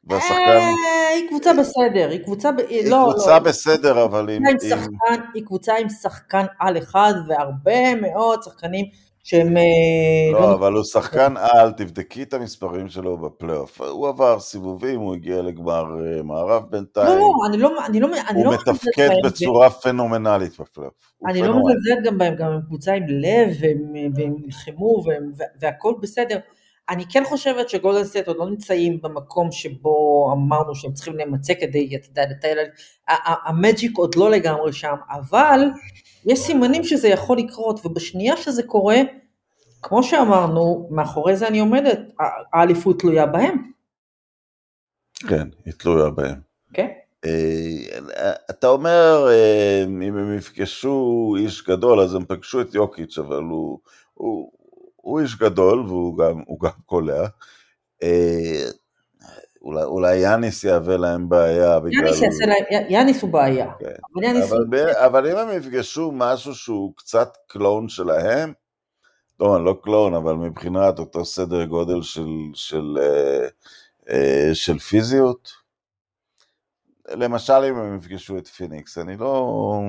[0.04, 0.38] והשחקן...
[0.38, 2.50] אה, היא קבוצה בסדר, היא קבוצה...
[2.70, 4.48] היא לא, קבוצה לא, בסדר, אבל עם...
[4.48, 8.86] עם שחקן, היא קבוצה עם שחקן על אחד והרבה מאוד שחקנים
[9.24, 9.58] שהם...
[9.58, 9.64] אה,
[10.34, 13.82] לא, לא אבל הוא שחקן על, תבדקי את המספרים שלו בפלייאוף.
[13.82, 17.08] הוא עבר סיבובים, הוא הגיע לגמר אה, מערב בינתיים.
[17.08, 17.86] לא, לא, אני לא...
[17.88, 19.72] אני לא הוא לא מתפקד בצורה ו...
[19.72, 21.14] פנומנלית בפלייאוף.
[21.28, 23.50] אני לא מזלזלת גם בהם, גם הם קבוצה עם לב,
[24.16, 25.04] והם נלחמו,
[25.60, 26.38] והכל בסדר.
[26.92, 31.96] אני כן חושבת שגולדן סטייט עוד לא נמצאים במקום שבו אמרנו שהם צריכים להימצא כדי,
[31.96, 32.58] אתה יודע, לטייל,
[33.46, 35.60] המג'יק עוד לא לגמרי שם, אבל
[36.26, 38.98] יש סימנים שזה יכול לקרות, ובשנייה שזה קורה,
[39.82, 42.00] כמו שאמרנו, מאחורי זה אני עומדת,
[42.54, 43.72] האליפות תלויה בהם.
[45.28, 46.40] כן, היא תלויה בהם.
[46.74, 46.88] כן.
[47.26, 53.44] אה, אתה אומר, אה, אם הם יפגשו איש גדול, אז הם פגשו את יוקיץ', אבל
[53.44, 53.80] הוא,
[54.14, 54.52] הוא,
[55.02, 57.28] הוא איש גדול והוא גם, גם קולע.
[58.04, 58.66] אה,
[59.62, 62.04] אולי, אולי יאניס יהווה להם בעיה בגלל...
[62.04, 63.72] יאניס יעשה להם, יאניס הוא בעיה.
[63.80, 63.86] כן.
[63.86, 68.54] אבל, יאניס אבל, ב, אבל אם הם יפגשו משהו שהוא קצת קלון שלהם,
[69.40, 73.48] לא, לא קלון, אבל מבחינת אותו סדר גודל של, של, אה,
[74.10, 75.52] אה, של פיזיות,
[77.10, 79.82] למשל אם הם יפגשו את פיניקס, אני לא...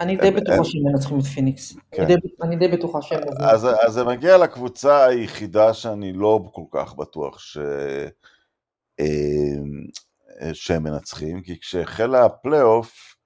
[0.00, 1.76] אני די בטוחה שהם מנצחים את פיניקס.
[1.90, 2.06] כן.
[2.42, 3.20] אני די בטוחה שהם...
[3.38, 7.58] אז, אז זה מגיע לקבוצה היחידה שאני לא כל כך בטוח ש...
[9.00, 9.86] אמ,
[10.52, 13.16] שהם מנצחים, כי כשהחל הפלייאוף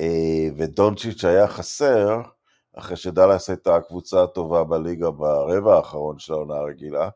[0.00, 2.20] אה, ודונצ'יץ' היה חסר,
[2.76, 7.08] אחרי שדאלאס הייתה הקבוצה הטובה בליגה ברבע האחרון של העונה הרגילה,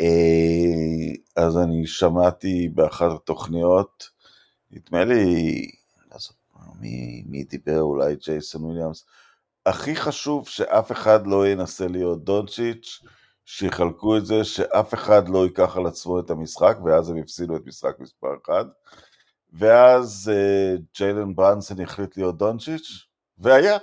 [0.00, 4.08] אה, אז אני שמעתי באחת התוכניות,
[4.70, 5.70] נדמה לי,
[6.82, 7.80] מי, מי דיבר?
[7.80, 9.04] אולי ג'ייסון וויליאמס.
[9.66, 13.00] הכי חשוב שאף אחד לא ינסה להיות דונצ'יץ',
[13.44, 17.66] שיחלקו את זה שאף אחד לא ייקח על עצמו את המשחק, ואז הם הפסידו את
[17.66, 18.66] משחק מספר 1.
[19.52, 23.06] ואז uh, ג'יילן ברנסון החליט להיות דונצ'יץ',
[23.38, 23.78] והיה.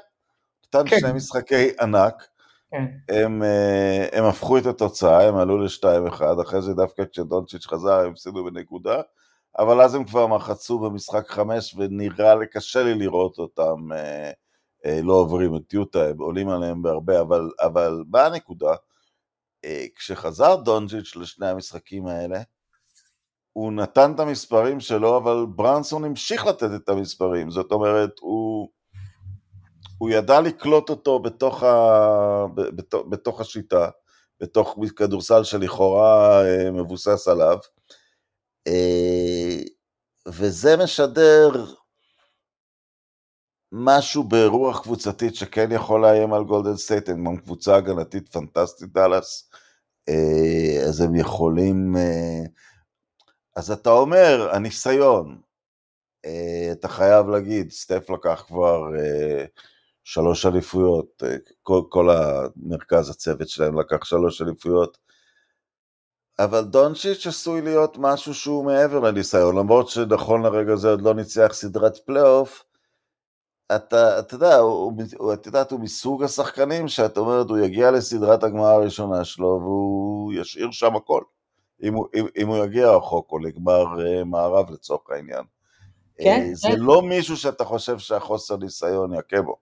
[0.67, 0.99] נתן כן.
[0.99, 2.27] שני משחקי ענק.
[2.71, 2.85] כן.
[3.09, 8.11] הם, uh, הם הפכו את התוצאה, הם עלו ל-2-1, אחרי זה דווקא כשדונצ'יץ' חזר הם
[8.11, 9.01] הפסידו בנקודה,
[9.59, 14.31] אבל אז הם כבר מחצו במשחק חמש, ונראה לי, קשה לי לראות אותם אה,
[14.85, 18.75] אה, לא עוברים את טיוטה, הם עולים עליהם בהרבה, אבל, אבל באה הנקודה,
[19.65, 22.41] אה, כשחזר דונג'יץ' לשני המשחקים האלה,
[23.53, 28.69] הוא נתן את המספרים שלו, אבל ברנסון המשיך לתת את המספרים, זאת אומרת, הוא,
[29.97, 33.89] הוא ידע לקלוט אותו בתוך, ה, בתוך, בתוך השיטה,
[34.41, 37.57] בתוך כדורסל שלכאורה אה, מבוסס עליו,
[40.27, 41.65] וזה משדר
[43.71, 49.49] משהו ברוח קבוצתית שכן יכול לאיים על גולדן סטייט, הם גם קבוצה הגנתית פנטסטית דאלאס,
[50.09, 51.95] אה, אז הם יכולים...
[51.97, 52.41] אה,
[53.55, 55.41] אז אתה אומר, הניסיון,
[56.25, 58.81] אה, אתה חייב להגיד, סטף לקח כבר
[60.03, 61.23] שלוש אליפויות,
[61.63, 64.97] כל, כל המרכז הצוות שלהם לקח שלוש אליפויות,
[66.39, 71.49] אבל דונצ'יץ' עשוי להיות משהו שהוא מעבר לניסיון, למרות שנכון לרגע זה עוד לא ניצח
[71.53, 72.63] סדרת פלייאוף,
[73.75, 78.43] אתה, אתה יודע, הוא, הוא, את יודעת, הוא מסוג השחקנים שאת אומרת, הוא יגיע לסדרת
[78.43, 81.21] הגמר הראשונה שלו והוא ישאיר שם הכל.
[81.83, 85.43] אם הוא, אם, אם הוא יגיע רחוק או לגמר uh, מערב לצורך העניין.
[86.17, 86.49] כן.
[86.51, 86.79] Uh, זה כן.
[86.79, 89.55] לא מישהו שאתה חושב שהחוסר ניסיון יכה בו.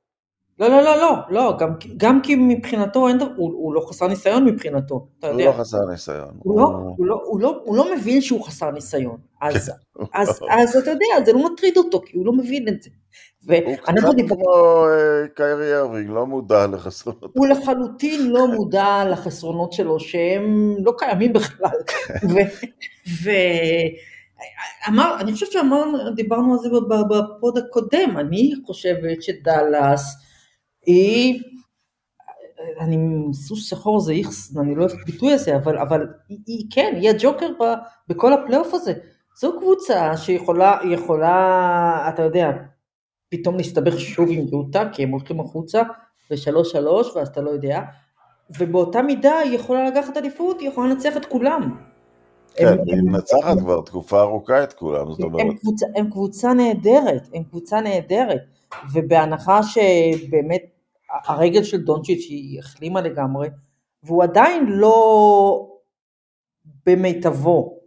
[0.59, 4.45] לא, לא, לא, לא, לא, גם, גם כי מבחינתו אין, הוא, הוא לא חסר ניסיון
[4.45, 5.43] מבחינתו, אתה יודע.
[5.43, 6.37] הוא לא חסר ניסיון.
[6.39, 6.61] הוא, הוא...
[6.61, 10.03] לא, הוא, לא, הוא, לא, הוא לא מבין שהוא חסר ניסיון, אז, כן.
[10.13, 12.89] אז, אז, אז אתה יודע, זה לא מטריד אותו, כי הוא לא מבין את זה.
[13.47, 13.93] הוא קצת
[14.27, 17.31] כמו אה, קיירי ארווינג, לא מודע לחסרונות.
[17.33, 21.77] הוא לחלוטין לא מודע לחסרונות שלו, שהם לא קיימים בכלל.
[24.87, 26.69] ואמר, אני חושבת שאמרנו, דיברנו על זה
[27.09, 30.26] ב pod הקודם, אני חושבת שדאלאס
[30.87, 31.41] היא,
[32.79, 32.97] אני
[33.33, 36.93] סוס שחור זה איכס, אני לא אוהב את הביטוי הזה, אבל, אבל היא, היא כן,
[36.95, 37.63] היא הג'וקר ב,
[38.07, 38.93] בכל הפלייאוף הזה.
[39.39, 42.51] זו קבוצה שיכולה, יכולה, אתה יודע,
[43.29, 45.83] פתאום להסתבך שוב עם יוטה, כי הם הולכים החוצה
[46.31, 47.81] ושלוש שלוש, ואז אתה לא יודע,
[48.59, 51.77] ובאותה מידה היא יכולה לקחת אליפות, היא יכולה לנצח את כולם.
[52.55, 55.41] כן, היא מנצחת כבר תקופה ארוכה את כולם, זאת אומרת.
[55.41, 58.41] הם קבוצה, הם קבוצה נהדרת, הם קבוצה נהדרת,
[58.93, 60.61] ובהנחה שבאמת
[61.25, 63.49] הרגל של דונצ'יץ' היא החלימה לגמרי,
[64.03, 65.67] והוא עדיין לא
[66.85, 67.77] במיטבו.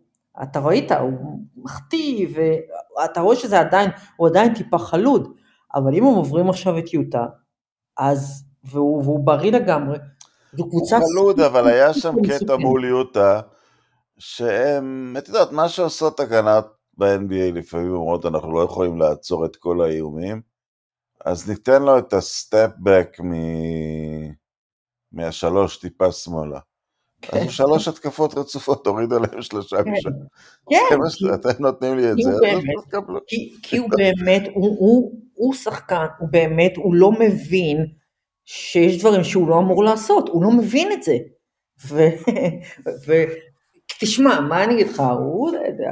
[0.42, 5.34] אתה ראית, הוא מחטיא, ואתה רואה שזה עדיין, הוא עדיין טיפה חלוד,
[5.74, 7.26] אבל אם הם עוברים עכשיו את יוטה,
[7.98, 9.98] אז, והוא, והוא בריא לגמרי,
[10.52, 10.96] זו קבוצה...
[10.96, 13.40] הוא חלוד, אבל היה שם קטע מול יוטה,
[14.18, 16.64] שהם, את יודעת, מה שעושות הגנת
[16.98, 20.40] ב-NBA לפעמים אומרות, אנחנו לא יכולים לעצור את כל האיומים,
[21.24, 23.32] אז ניתן לו את הסטפ-בק מ...
[25.12, 26.60] מהשלוש טיפה שמאלה.
[27.22, 27.38] כן.
[27.38, 29.90] אז שלוש התקפות רצופות, הורידו להם שלושה כן.
[29.90, 30.10] משם.
[30.70, 30.96] כן.
[31.08, 33.20] שאתם נותנים לי את זה, אז לא תקבלו.
[33.62, 34.42] כי הוא באמת,
[35.34, 37.86] הוא שחקן, הוא באמת, הוא לא מבין
[38.44, 41.16] שיש דברים שהוא לא אמור לעשות, הוא לא מבין את זה.
[44.00, 45.50] תשמע, מה אני אגיד לך, הוא,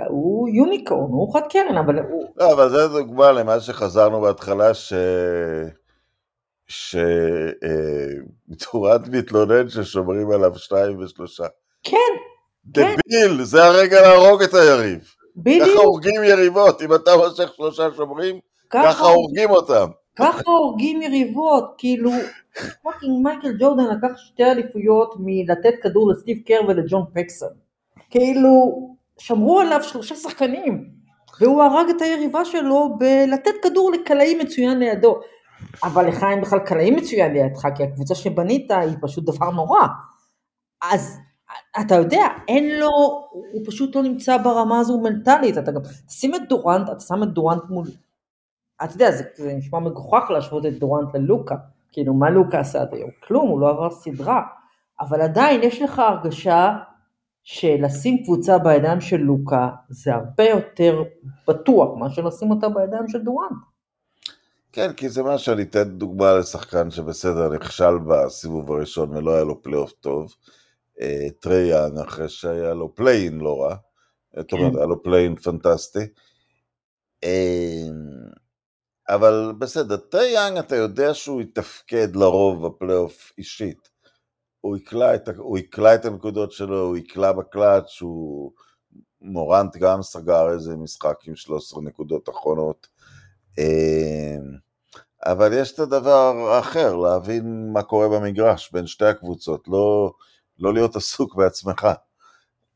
[0.08, 2.24] הוא יוניקורן, הוא חד קרן, אבל הוא...
[2.36, 4.92] לא, אבל זה דוגמה למה שחזרנו בהתחלה, ש...
[8.56, 11.46] שטורנט מתלונן ששומרים עליו שתיים ושלושה.
[11.82, 11.96] כן,
[12.74, 12.96] כן.
[13.06, 15.14] דביל, זה הרגע להרוג את היריב.
[15.36, 15.68] בדיוק.
[15.68, 18.40] ככה הורגים יריבות, אם אתה מושך שלושה שומרים,
[18.70, 19.86] ככה הורגים אותם.
[20.16, 22.10] ככה הורגים יריבות, כאילו,
[22.82, 27.67] fucking מייקל ג'ורדן לקח שתי אליפויות מלתת כדור לסטיב קר ולג'ון פקסון.
[28.10, 30.90] כאילו, שמרו עליו שלושה שחקנים,
[31.40, 35.20] והוא הרג את היריבה שלו בלתת כדור לקלעי מצוין לידו.
[35.84, 39.80] אבל לך אין בכלל קלעים מצוין לידך, כי הקבוצה שבנית היא פשוט דבר נורא.
[40.82, 41.18] אז
[41.80, 42.88] אתה יודע, אין לו,
[43.30, 47.28] הוא פשוט לא נמצא ברמה הזו מנטלית, אתה גם, תשים את דורנט, אתה שם את
[47.28, 47.86] דורנט מול,
[48.84, 51.54] אתה יודע, זה, זה נשמע מגוחך להשוות את דורנט ללוקה,
[51.92, 53.10] כאילו מה לוקה עשה עד היום?
[53.26, 54.42] כלום, הוא לא עבר סדרה,
[55.00, 56.76] אבל עדיין יש לך הרגשה
[57.50, 61.02] שלשים קבוצה בידיים של לוקה זה הרבה יותר
[61.48, 63.58] בטוח מאשר לשים אותה בידיים של דורנט.
[64.72, 69.62] כן, כי זה מה שאני אתן דוגמה לשחקן שבסדר נכשל בסיבוב הראשון ולא היה לו
[69.62, 70.34] פלייאוף טוב.
[71.00, 73.76] אה, טריי יאנג, אחרי שהיה לו play-in לא רע.
[74.36, 74.78] זאת אומרת, כן.
[74.78, 76.06] היה לו play-in פנטסטי.
[77.24, 77.88] אה,
[79.08, 83.87] אבל בסדר, טריי יאנג אתה יודע שהוא יתפקד לרוב בפלייאוף אישית.
[84.68, 88.52] הוא יקלע את, הוא יקלע את הנקודות שלו, הוא יקלע בקלאץ', הוא...
[89.22, 92.88] מורנט גם סגר איזה משחק עם 13 נקודות אחרונות.
[93.58, 94.68] אמ,
[95.26, 100.12] אבל יש את הדבר האחר, להבין מה קורה במגרש בין שתי הקבוצות, לא,
[100.58, 101.88] לא להיות עסוק בעצמך.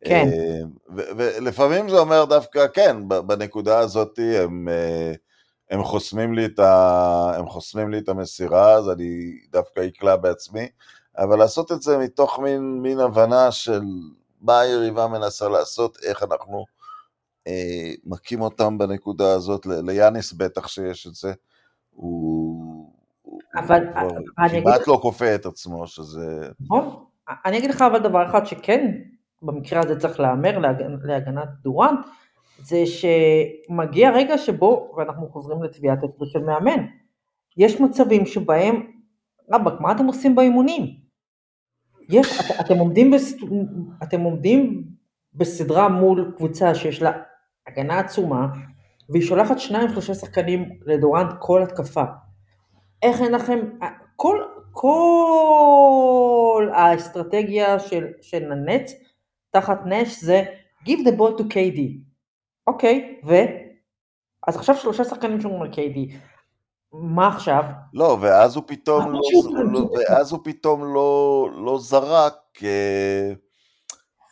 [0.05, 0.27] כן.
[0.27, 0.71] אמ,
[1.17, 5.13] ולפעמים זה אומר דווקא, כן, בנקודה הזאת הם, אה,
[5.71, 10.69] הם, חוסמים לי את ה, הם חוסמים לי את המסירה, אז אני דווקא אקלע בעצמי,
[11.19, 13.83] אבל לעשות את זה מתוך מין, מין הבנה של
[14.41, 16.65] מה היריבה מנסה לעשות, איך אנחנו
[17.47, 21.33] אה, מכים אותם בנקודה הזאת, ליאניס בטח שיש את זה,
[21.91, 22.93] הוא,
[23.57, 24.89] אבל, הוא אני כמעט אגיד...
[24.89, 26.49] לא כופה את עצמו, שזה...
[26.61, 27.05] נכון,
[27.47, 28.93] אני אגיד לך אבל דבר אחד שכן,
[29.43, 30.97] במקרה הזה צריך להמר להגנ...
[31.03, 32.07] להגנת דורנט,
[32.59, 36.87] זה שמגיע רגע שבו, ואנחנו חוזרים לטביעת אצבע של מאמן,
[37.57, 38.87] יש מצבים שבהם,
[39.53, 41.02] רבאק, מה אתם עושים באימונים?
[42.09, 43.35] יש, את, אתם, עומדים בס,
[44.03, 44.85] אתם עומדים
[45.35, 47.13] בסדרה מול קבוצה שיש לה
[47.67, 48.47] הגנה עצומה,
[49.11, 52.05] והיא שולחת שניים שלושה שחקנים לדורנט כל התקפה.
[53.03, 53.59] איך אין לכם,
[54.17, 54.39] כל,
[54.73, 58.93] כל האסטרטגיה של, של הנץ
[59.51, 60.43] תחת נש זה
[60.85, 61.81] give the ball to KD.
[62.67, 63.35] אוקיי, ו?
[64.47, 66.15] אז עכשיו שלושה שחקנים שומרים על KD.
[66.93, 67.65] מה עכשיו?
[67.95, 69.21] לא, ואז הוא פתאום, לא,
[69.73, 73.33] לא, ואז הוא פתאום לא, לא זרק, אה,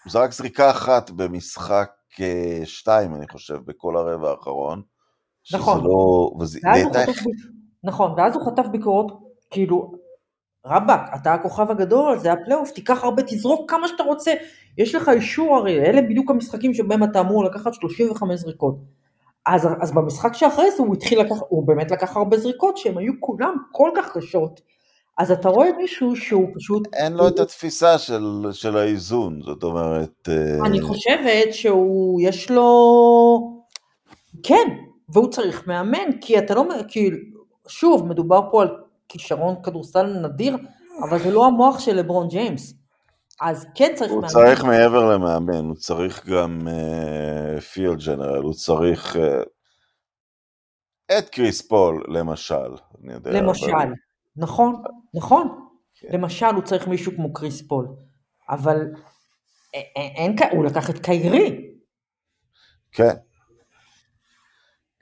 [0.05, 4.83] הוא זרק זריקה אחת במשחק אה, שתיים, אני חושב, בכל הרבע האחרון.
[5.53, 5.85] נכון.
[5.85, 7.13] לא, וזה, ואז הייתה...
[7.13, 7.23] חטף,
[7.85, 9.21] נכון, ואז הוא חטף ביקורות,
[9.51, 9.93] כאילו,
[10.67, 14.33] רבאק, אתה הכוכב הגדול, זה הפלייאוף, תיקח הרבה, תזרוק כמה שאתה רוצה.
[14.79, 18.77] יש לך אישור הרי, אלה בדיוק המשחקים שבהם אתה אמור לקחת 35 זריקות.
[19.47, 23.13] אז, אז במשחק שאחרי זה הוא התחיל לקח, הוא באמת לקח הרבה זריקות שהן היו
[23.21, 24.61] כולם כל כך קשות.
[25.19, 26.89] אז אתה רואה מישהו שהוא פשוט...
[26.93, 27.29] אין לו הוא...
[27.29, 30.29] את התפיסה של, של האיזון, זאת אומרת...
[30.29, 33.61] אה, אני חושבת שהוא, יש לו...
[34.43, 34.69] כן,
[35.09, 36.65] והוא צריך מאמן, כי אתה לא...
[36.89, 37.11] כי
[37.69, 38.69] שוב, מדובר פה על
[39.09, 40.57] כישרון כדורסל נדיר,
[41.09, 42.75] אבל זה לא המוח של לברון ג'יימס.
[43.41, 44.35] אז כן צריך הוא מאמן.
[44.35, 46.69] הוא צריך מעבר למאמן, הוא צריך גם
[47.73, 49.19] פיל uh, ג'נרל, הוא צריך uh,
[51.19, 52.75] את קריס פול, למשל.
[53.05, 53.93] יודע, למשל, אבל...
[54.37, 54.83] נכון,
[55.15, 55.71] נכון.
[55.95, 56.09] כן.
[56.13, 57.89] למשל, הוא צריך מישהו כמו קריס פול,
[58.49, 58.79] אבל
[59.75, 61.71] אין, אין, הוא לקח את קיירי.
[62.93, 63.15] כן.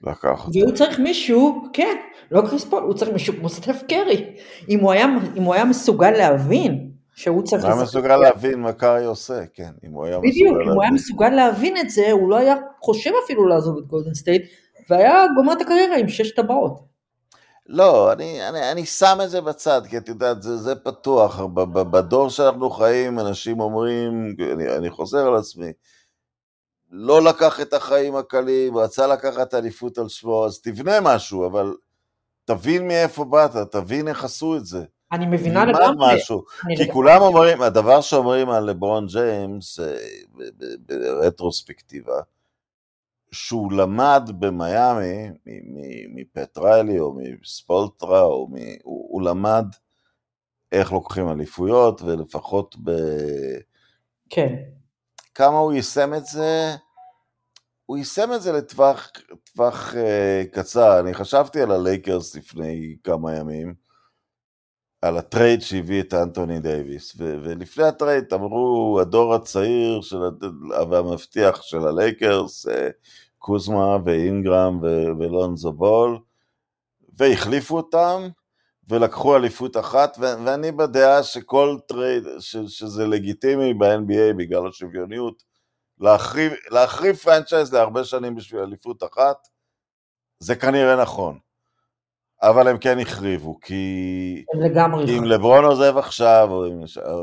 [0.02, 0.58] לקח אותו.
[0.58, 1.96] והוא צריך מישהו, כן,
[2.30, 4.36] לא קריס פול, הוא צריך מישהו כמו סטף קרי.
[4.68, 6.87] אם הוא היה, אם הוא היה מסוגל להבין
[7.18, 7.64] שהוא צריך...
[7.64, 10.60] הוא היה מסוגל להבין מה קרי עושה, כן, אם הוא היה בדיוק, מסוגל להבין.
[10.60, 13.86] בדיוק, אם הוא היה מסוגל להבין את זה, הוא לא היה חושב אפילו לעזוב את
[13.86, 14.42] גולדן סטייט,
[14.90, 16.80] והיה גומר את הקריירה עם שש טבעות.
[17.66, 21.40] לא, אני, אני, אני שם את זה בצד, כי את יודעת, זה, זה פתוח.
[21.90, 25.72] בדור שאנחנו חיים, אנשים אומרים, אני, אני חוזר על עצמי,
[26.90, 31.74] לא לקח את החיים הקלים, רצה לקחת אליפות על שמו, אז תבנה משהו, אבל
[32.44, 34.84] תבין מאיפה באת, תבין איך עשו את זה.
[35.12, 36.14] אני מבינה לגמרי.
[36.14, 36.44] משהו.
[36.76, 36.92] כי.
[36.92, 39.96] כולם אומרים, הדבר שאומרים על לברון ג'יימס, אה,
[40.86, 42.20] ברטרוספקטיבה,
[43.32, 45.30] שהוא למד במיאמי,
[46.14, 48.54] מפט ריילי או מספולטרה, או מ...
[48.82, 49.66] הוא, הוא למד
[50.72, 52.90] איך לוקחים אליפויות, ולפחות ב...
[54.30, 54.54] כן.
[55.34, 56.74] כמה הוא יישם את זה,
[57.86, 59.10] הוא יישם את זה לטווח
[59.52, 59.96] טווח, uh,
[60.52, 61.00] קצר.
[61.00, 63.74] אני חשבתי על הלייקרס לפני כמה ימים,
[65.02, 70.18] על ה trade שהביא את אנטוני דייוויס, ו- ולפני ה trade אמרו הדור הצעיר של,
[70.90, 72.70] והמבטיח של הלייקרס, uh,
[73.38, 76.18] קוזמה ואינגרם ו- ולונזו בול,
[77.18, 78.28] והחליפו אותם,
[78.88, 85.42] ולקחו אליפות אחת, ו- ואני בדעה שכל trade, ש- שזה לגיטימי ב-NBA בגלל השוויוניות,
[86.00, 89.36] להחריב, להחריב franchise להרבה שנים בשביל אליפות אחת,
[90.40, 91.38] זה כנראה נכון.
[92.42, 94.44] אבל הם כן החריבו, כי...
[94.54, 95.18] לגמרי.
[95.18, 96.80] אם לברון עוזב עכשיו, או אם...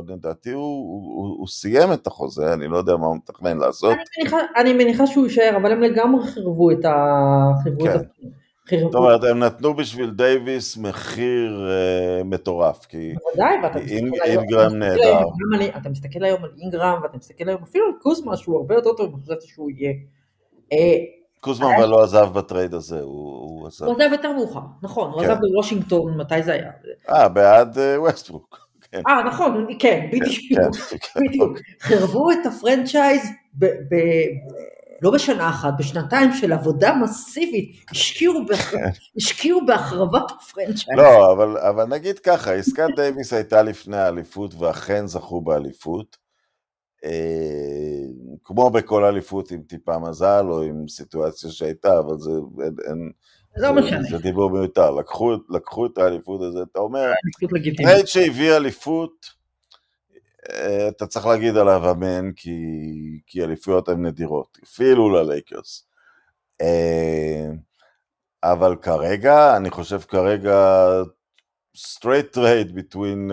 [0.08, 3.94] לדעתי הוא, הוא, הוא סיים את החוזה, אני לא יודע מה הוא מתכנן לעשות.
[3.94, 6.94] אני מניחה, אני מניחה שהוא יישאר, אבל הם לגמרי חירבו את ה...
[7.64, 7.96] חירבו כן.
[7.96, 8.26] את ה...
[8.70, 13.14] זאת אומרת, הם נתנו בשביל דייוויס מחיר uh, מטורף, כי
[14.26, 15.20] אינגרם נהדר.
[15.78, 19.14] אתה מסתכל היום על אינגרם, ואתה מסתכל היום אפילו על קוזמה, שהוא הרבה יותר טוב,
[19.14, 19.94] אני חשבתי שהוא יהיה.
[21.36, 23.86] אה, קוזמה אבל לא עזב ב trade הזה, הוא עזב.
[23.86, 25.32] הוא עזב יותר מאוחר, נכון, הוא כן.
[25.32, 26.72] עזב בוושינגטון, מתי זה היה?
[27.10, 28.66] אה, בעד ווסטברוק.
[28.92, 29.02] כן.
[29.08, 30.62] אה, נכון, כן, בדיוק.
[31.28, 31.58] בדיוק.
[31.82, 33.30] חירבו את ה franchise
[35.02, 38.72] לא בשנה אחת, בשנתיים של עבודה מסיבית, השקיעו, בהח...
[38.72, 38.90] כן.
[39.18, 40.98] השקיעו בהחרבת ה franchise.
[40.98, 46.25] לא, אבל, אבל נגיד ככה, עסקת דייוויס הייתה לפני האליפות, ואכן זכו באליפות.
[47.04, 48.06] אה,
[48.44, 52.32] כמו בכל אליפות עם טיפה מזל, או עם סיטואציה שהייתה, אבל זה...
[52.62, 53.12] אין, אין,
[53.58, 54.04] לא משנה.
[54.10, 54.92] זה דיבור מיותר.
[54.92, 57.12] לקחו, לקחו את האליפות הזאת, אתה אומר,
[57.78, 59.26] trade שהביא אליפות,
[60.50, 62.60] אה, אתה צריך להגיד עליו אמן, כי,
[63.28, 65.88] כי אליפויות הן נדירות, אפילו ללייקרס.
[66.62, 67.48] אה,
[68.44, 70.88] אבל כרגע, אני חושב כרגע,
[71.78, 73.32] straight trade between,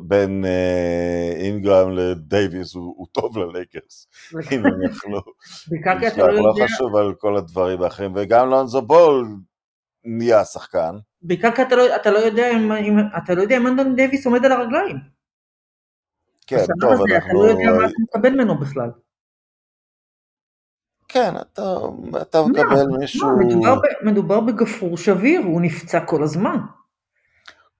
[0.00, 4.06] בין uh, אינגרם לדייוויס הוא, טוב ללייקרס,
[4.52, 5.20] אם הם יכלו.
[5.68, 6.64] בעיקר כי אתה לא, לא יודע...
[6.64, 9.36] לא חשוב על כל הדברים האחרים, וגם לונזו בול
[10.04, 10.96] נהיה שחקן.
[11.22, 14.96] בעיקר כי אתה לא, לא יודע אם, אתה לא אנדון דייוויס עומד על הרגליים.
[16.46, 17.16] כן, טוב, אנחנו...
[17.16, 18.90] אתה לא יודע מה אתה מקבל ממנו בכלל.
[21.08, 21.76] כן, אתה,
[22.22, 23.28] אתה מקבל מישהו...
[24.02, 26.56] מדובר בגפרור שביר, הוא נפצע כל הזמן.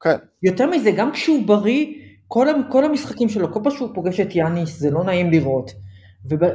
[0.04, 0.16] כן.
[0.42, 1.86] יותר מזה, גם כשהוא בריא,
[2.28, 5.70] כל, כל המשחקים שלו, כל פעם שהוא פוגש את יאניס זה לא נעים לראות.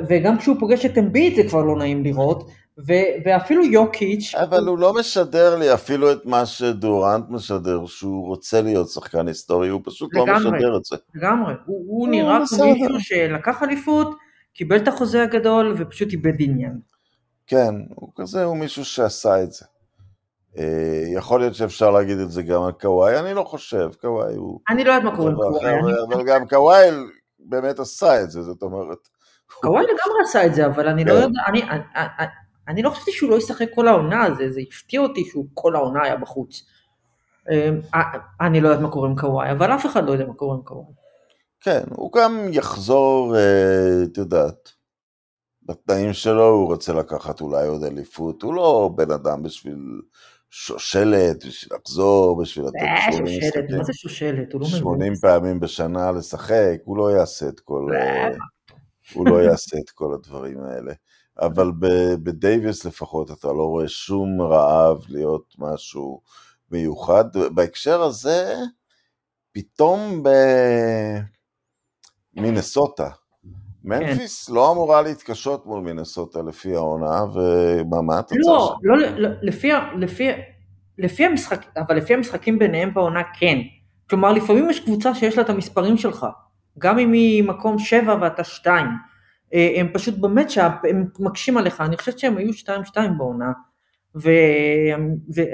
[0.10, 2.50] וגם כשהוא פוגש את אמביט זה כבר לא נעים לראות,
[2.88, 4.36] ו- ואפילו יוקיץ'.
[4.36, 9.70] אבל הוא לא משדר לי אפילו את מה שדורנט משדר, שהוא רוצה להיות שחקן היסטורי,
[9.70, 10.96] הוא פשוט לא לגמרי, לא משדר את זה.
[11.16, 14.16] לגמרי, הוא, הוא נראה כמו מישהו שלקח אליפות,
[14.54, 16.80] קיבל את החוזה הגדול ופשוט איבד עניין.
[17.48, 19.66] כן, הוא כזה, הוא מישהו שעשה את זה.
[20.60, 24.60] אה, יכול להיות שאפשר להגיד את זה גם על קוואי, אני לא חושב, קוואי הוא...
[24.70, 25.74] אני לא יודעת מה קורה עם קוואי.
[26.08, 26.90] אבל גם קוואי
[27.40, 28.98] באמת עשה את זה, זאת אומרת...
[29.62, 31.22] קוואי לגמרי עשה את זה, אבל אני לא כן.
[31.22, 31.42] יודע,
[32.68, 36.04] אני לא חשבתי שהוא לא ישחק כל העונה, זה, זה הפתיע אותי שהוא כל העונה
[36.04, 36.62] היה בחוץ.
[37.52, 37.80] אמ,
[38.42, 40.62] אני לא יודעת מה קורה עם קוואי, אבל אף אחד לא יודע מה קורה עם
[40.62, 40.94] קוואי.
[41.62, 44.72] כן, הוא גם יחזור, אה, את יודעת,
[45.64, 50.02] בתנאים שלו הוא רוצה לקחת אולי עוד אליפות, הוא לא בן אדם בשביל
[50.50, 52.78] שושלת, בשביל לחזור, בשביל לתת
[53.12, 53.78] 80 אה, משחקים.
[53.78, 54.54] מה זה שושלת?
[54.54, 54.80] הוא לא מבין.
[54.80, 57.88] 80 פעמים בשנה לשחק, הוא לא יעשה את כל...
[57.96, 58.30] אה,
[59.14, 60.94] הוא לא יעשה את כל הדברים האלה.
[61.42, 61.72] אבל
[62.24, 66.22] בדייוויס לפחות אתה לא רואה שום רעב להיות משהו
[66.72, 67.26] מיוחד.
[67.56, 68.56] בהקשר הזה,
[69.52, 70.24] פתאום
[72.36, 73.10] במינסוטה,
[73.84, 74.54] מנפיס כן.
[74.54, 80.30] לא אמורה להתקשות מול מינסוטה לפי העונה, ומה, מה התוצאה לא, לא, לא, לפי, לפי,
[80.98, 83.58] לפי המשחק, אבל לפי המשחקים ביניהם בעונה כן.
[84.10, 86.26] כלומר, לפעמים יש קבוצה שיש לה את המספרים שלך,
[86.78, 88.88] גם אם היא מקום 7 ואתה 2.
[89.54, 92.72] אה, הם פשוט במצ'אפ, הם מקשים עליך, אני חושבת שהם היו 2-2
[93.18, 93.52] בעונה,
[94.16, 95.46] וזה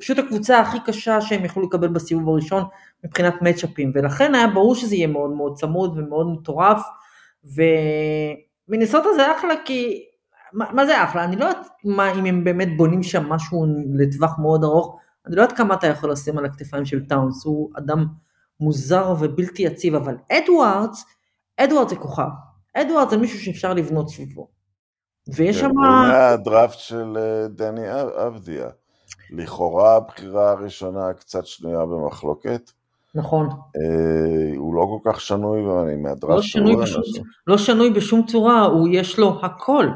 [0.00, 2.64] פשוט הקבוצה הכי קשה שהם יכלו לקבל בסיבוב הראשון
[3.04, 6.82] מבחינת מצ'אפים, ולכן היה ברור שזה יהיה מאוד מאוד צמוד ומאוד מטורף,
[7.44, 10.04] ומינסוטה זה אחלה כי,
[10.52, 11.24] מה, מה זה אחלה?
[11.24, 15.42] אני לא יודעת מה, אם הם באמת בונים שם משהו לטווח מאוד ארוך, אני לא
[15.42, 18.06] יודעת כמה אתה יכול לשים על הכתפיים של טאונס, הוא אדם
[18.60, 21.04] מוזר ובלתי יציב, אבל אדוארדס,
[21.56, 22.28] אדוארדס זה כוכב.
[22.74, 24.48] אדוארד זה מישהו שאפשר לבנות סביבו.
[25.34, 25.70] ויש כן, שם...
[25.70, 27.86] הוא מהדראפט של אה, דני
[28.26, 28.68] אבדיה.
[29.30, 32.70] לכאורה הבחירה הראשונה קצת שנויה במחלוקת.
[33.14, 33.48] נכון.
[33.48, 37.02] אה, הוא לא כל כך שנוי, אני מהדראפט לא שנוי, בשום,
[37.46, 39.86] לא שנוי בשום צורה, הוא יש לו הכל.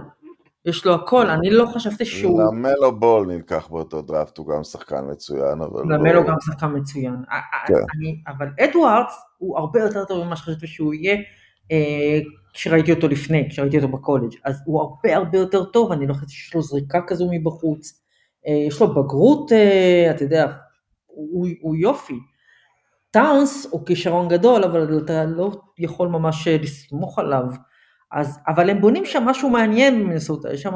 [0.65, 1.37] יש לו הכל, נכון.
[1.37, 2.43] אני לא חשבתי שהוא...
[2.43, 5.83] למלו בול נלקח באותו דראפט, הוא גם שחקן מצוין, אבל...
[5.83, 6.29] למלו לא...
[6.29, 7.17] גם שחקן מצוין.
[7.67, 7.75] כן.
[7.75, 11.17] אני, אבל אדוארדס הוא הרבה יותר טוב ממה שחשבתי שהוא יהיה.
[11.73, 12.19] אה,
[12.53, 16.29] כשראיתי אותו לפני, כשראיתי אותו בקולג', אז הוא הרבה הרבה יותר טוב, אני לא חושבת
[16.29, 18.03] שיש לו זריקה כזו מבחוץ,
[18.47, 20.53] אה, יש לו בגרות, אה, אתה יודע,
[21.07, 22.19] הוא, הוא יופי.
[23.11, 27.45] טאונס הוא כישרון גדול, אבל אתה לא יכול ממש לסמוך עליו.
[28.13, 30.75] אז, אבל הם בונים שם משהו מעניין במינסוטה, יש שם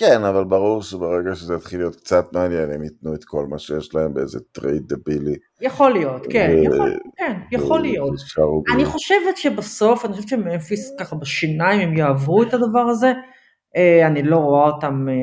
[0.00, 3.94] כן, אבל ברור שברגע שזה יתחיל להיות קצת מעניין, הם ייתנו את כל מה שיש
[3.94, 5.34] להם באיזה trade דבילי.
[5.60, 6.64] יכול להיות, כן, ו...
[6.64, 8.14] יכול, כן, יכול להיות.
[8.74, 13.12] אני חושבת שבסוף, אני חושבת שממפיס ככה בשיניים הם יעברו את הדבר הזה.
[13.76, 15.14] אה, אני לא רואה אותם אה,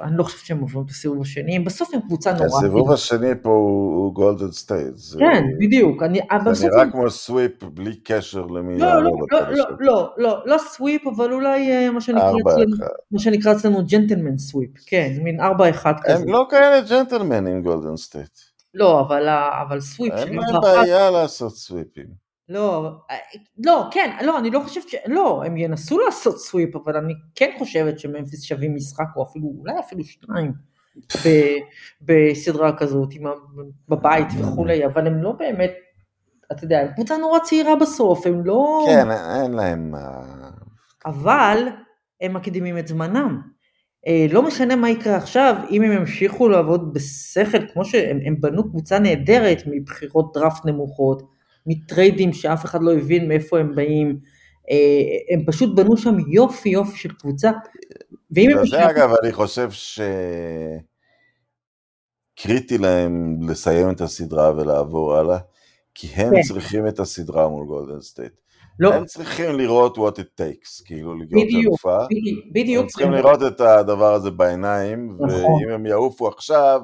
[0.00, 2.46] אני לא חושבת שהם עוברים את הסיבוב השני, הם בסוף הם קבוצה נורא...
[2.46, 4.94] הסיבוב השני פה הוא גולדן סטייט.
[5.18, 6.02] כן, בדיוק.
[6.52, 11.32] זה נראה כמו sweep בלי קשר למי לא, לא, לא, לא, לא, לא sweep, אבל
[11.32, 11.90] אולי אה,
[13.10, 15.42] מה שנקרא אצלנו gentleman sweep, כן, מין 4-1
[16.02, 16.14] כזה.
[16.14, 18.38] הם לא כאלה ג'נטלמנים גולדן סטייט.
[18.74, 19.00] לא,
[19.62, 22.29] אבל sweep אין להם בעיה לעשות sweepים.
[22.50, 23.16] לא, אה,
[23.64, 24.94] לא, כן, לא, אני לא חושבת ש...
[25.06, 29.72] לא, הם ינסו לעשות sweep, אבל אני כן חושבת שממפיס שווים משחק, או אפילו, אולי
[29.80, 30.52] אפילו שניים,
[31.26, 31.28] ב,
[32.02, 33.26] בסדרה כזאת, עם,
[33.88, 35.72] בבית וכולי, אבל הם לא באמת,
[36.52, 38.86] אתה יודע, הם קבוצה נורא צעירה בסוף, הם לא...
[38.88, 39.94] כן, אין להם...
[41.06, 41.68] אבל
[42.20, 43.40] הם מקדימים את זמנם.
[44.06, 48.98] אה, לא משנה מה יקרה עכשיו, אם הם ימשיכו לעבוד בשכל, כמו שהם בנו קבוצה
[48.98, 54.18] נהדרת מבחירות דראפט נמוכות, מטריידים שאף אחד לא הבין מאיפה הם באים,
[54.70, 57.50] אה, הם פשוט בנו שם יופי יופי של קבוצה.
[58.30, 58.66] ואם הם...
[58.66, 59.70] זה אגב, אני חושב
[62.36, 65.38] שקריטי להם לסיים את הסדרה ולעבור הלאה,
[65.94, 66.42] כי הם כן.
[66.42, 68.32] צריכים את הסדרה מול גולדן סטייט.
[68.80, 68.94] לא.
[68.94, 71.98] הם צריכים לראות what it takes, כאילו להיות אלופה.
[72.52, 72.82] בדיוק.
[72.82, 75.30] הם צריכים לראות את הדבר הזה בעיניים, נכון.
[75.30, 76.80] ואם הם יעופו עכשיו,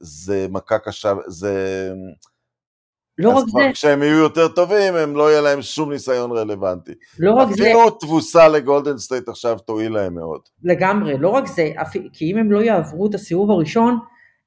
[0.00, 1.92] זה מכה קשה, זה...
[3.18, 3.66] לא רק זה...
[3.68, 6.92] אז כשהם יהיו יותר טובים, הם לא יהיה להם שום ניסיון רלוונטי.
[7.18, 7.64] לא רק זה...
[7.64, 10.40] אפילו תבוסה לגולדן סטייט עכשיו תועיל להם מאוד.
[10.64, 11.70] לגמרי, לא רק זה,
[12.12, 13.98] כי אם הם לא יעברו את הסיבוב הראשון,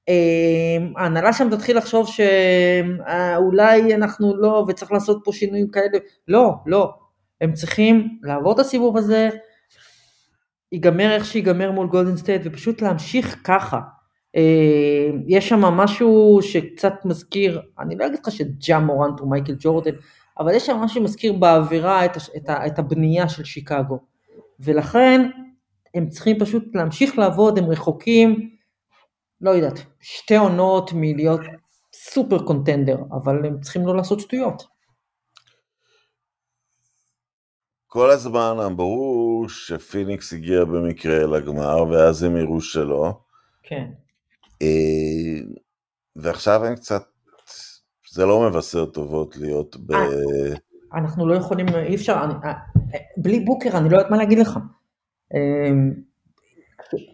[0.10, 5.98] אה, ההנהלה שם תתחיל לחשוב שאולי אנחנו לא, וצריך לעשות פה שינויים כאלה.
[6.28, 6.94] לא, לא.
[7.42, 9.30] הם צריכים לעבור את הסיבוב הזה,
[10.72, 13.80] ייגמר איך שיגמר מול גולדן סטייט ופשוט להמשיך ככה.
[14.38, 19.96] אה, יש שם משהו שקצת מזכיר, אני לא אגיד לך שג'ה מורנט הוא מייקל ג'ורדן,
[20.40, 24.00] אבל יש שם משהו שמזכיר באווירה את, את, את הבנייה של שיקגו.
[24.60, 25.30] ולכן
[25.94, 28.50] הם צריכים פשוט להמשיך לעבוד, הם רחוקים,
[29.42, 31.42] לא יודעת, שתי עונות מלהיות
[31.94, 34.64] סופר קונטנדר, אבל הם צריכים לא לעשות שטויות.
[37.88, 43.20] כל הזמן אמרו שפיניקס הגיע במקרה לגמר, ואז הם יראו שלא.
[43.64, 43.86] כן.
[44.62, 45.40] אה,
[46.16, 47.04] ועכשיו הם קצת,
[48.12, 49.92] זה לא מבשר טובות להיות ב...
[49.92, 50.56] אה,
[50.94, 52.54] אנחנו לא יכולים, אי אפשר, אני, אה,
[53.18, 54.60] בלי בוקר אני לא יודעת מה להגיד לך.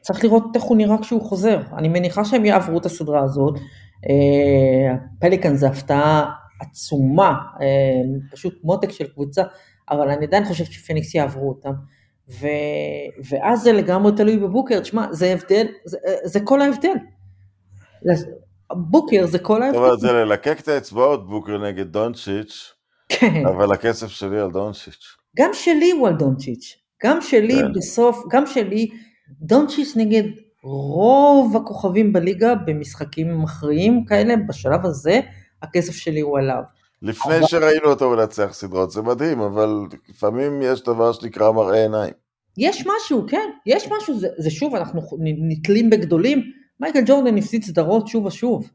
[0.02, 1.62] צריך לראות איך הוא נראה כשהוא חוזר.
[1.78, 3.60] אני מניחה שהם יעברו את הסדרה הזאת.
[5.20, 6.32] פליקן זה הפתעה
[6.62, 7.36] עצומה,
[8.32, 9.44] פשוט מותק של קבוצה,
[9.90, 11.74] אבל אני עדיין חושבת שפיניקס יעברו אותם.
[12.30, 12.48] ו...
[13.30, 16.96] ואז זה לגמרי תלוי בבוקר, תשמע, זה הבדל, זה, זה כל ההבדל.
[18.72, 19.78] בוקר זה כל ההבדל.
[19.78, 22.72] זאת אומרת, זה ללקק את האצבעות בוקר נגד דונצ'יץ',
[23.10, 23.46] כן.
[23.46, 25.04] אבל הכסף שלי על דונצ'יץ'.
[25.38, 27.74] גם שלי הוא על דונצ'יץ', גם שלי כן.
[27.74, 28.90] בסוף, גם שלי,
[29.42, 30.24] דונצ'יץ' נגד
[30.64, 35.20] רוב הכוכבים בליגה במשחקים מכריעים כאלה, בשלב הזה,
[35.62, 36.62] הכסף שלי הוא עליו.
[37.02, 37.48] לפני אבל...
[37.48, 42.14] שראינו אותו מנצח סדרות, זה מדהים, אבל לפעמים יש דבר שנקרא מראה עיניים.
[42.58, 46.42] יש משהו, כן, יש משהו, זה, זה שוב, אנחנו נתלים בגדולים,
[46.84, 48.70] מייקל ג'ורדן הפסיד סדרות שוב ושוב.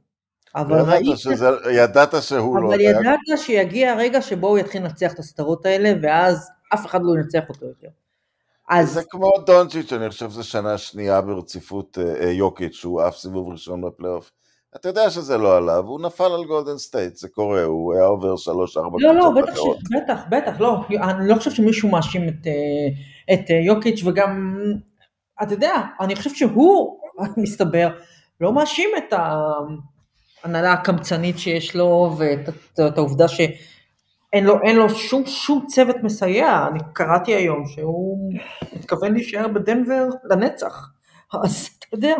[0.54, 2.68] אבל ידעת, ראית, שזה, ידעת שהוא אבל לא...
[2.68, 3.36] אבל ידעת היה...
[3.36, 7.66] שיגיע הרגע שבו הוא יתחיל לנצח את הסדרות האלה, ואז אף אחד לא ינצח אותו
[7.66, 7.88] יותר.
[8.68, 8.92] אז...
[8.92, 13.48] זה כמו דונצ'יץ', אני חושב שזו שנה שנייה ברציפות אה, אה, יוקיץ', שהוא עף סיבוב
[13.48, 14.30] ראשון בפלייאוף.
[14.76, 18.36] אתה יודע שזה לא עליו, הוא נפל על גולדן סטייט, זה קורה, הוא היה עובר
[18.36, 19.60] שלוש-ארבע לא, לא, בטח, ש...
[19.96, 24.58] בטח, בטח, לא, אני לא חושב שמישהו מאשים את, אה, את יוקיץ' וגם,
[25.42, 26.97] אתה יודע, אני חושב שהוא,
[27.36, 27.88] מסתבר,
[28.40, 29.12] לא מאשים את
[30.44, 32.48] ההנהלה הקמצנית שיש לו ואת
[32.88, 38.32] את העובדה שאין לו, לו שום, שום צוות מסייע, אני קראתי היום שהוא
[38.76, 40.90] מתכוון להישאר בדנבר לנצח,
[41.44, 42.14] אז אתה יודע.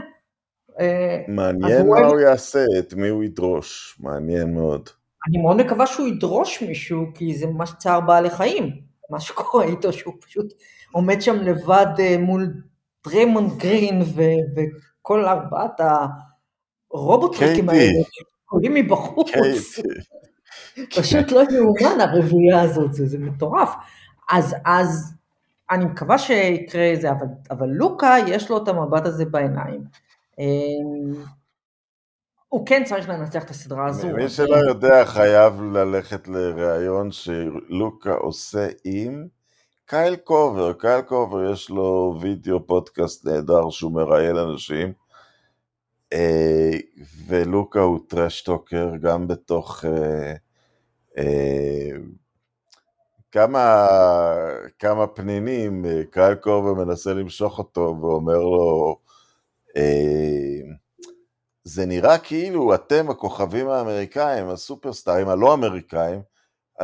[0.80, 4.88] אה, מעניין מה הוא יעשה, את מי הוא ידרוש, מעניין מאוד.
[5.28, 8.80] אני מאוד מקווה שהוא ידרוש מישהו, כי זה ממש צער בעלי חיים,
[9.10, 10.54] מה שקורה איתו, שהוא פשוט
[10.92, 12.54] עומד שם לבד אה, מול
[13.06, 15.80] דריימונד גרין וכל ארבעת
[16.90, 19.30] הרובוטריקים האלה, שקולעים מבחוץ.
[20.96, 23.74] פשוט לא יאומן הרביעייה הזאת, זה, זה מטורף.
[24.30, 25.14] אז, אז
[25.70, 29.84] אני מקווה שיקרה זה, אבל, אבל לוקה יש לו את המבט הזה בעיניים.
[30.38, 31.24] אמ,
[32.48, 34.08] הוא כן צריך לנצח את הסדרה הזו.
[34.08, 39.26] מי שלא יודע חייב ללכת לראיון שלוקה עושה עם
[39.88, 40.72] קייל קורבר.
[40.72, 44.92] קייל קורבר יש לו וידאו פודקאסט נהדר שהוא מראיין אנשים.
[46.12, 46.70] אה,
[47.26, 50.34] ולוקה הוא trash talker גם בתוך אה,
[51.18, 51.90] אה,
[53.32, 53.86] כמה,
[54.78, 58.96] כמה פנינים, קייל קורבר מנסה למשוך אותו ואומר לו,
[61.64, 66.20] זה נראה כאילו אתם הכוכבים האמריקאים, הסופרסטארים הלא אמריקאים,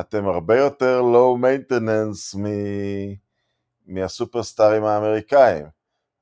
[0.01, 2.35] אתם הרבה יותר low maintenance
[3.87, 5.67] מהסופרסטארים האמריקאים.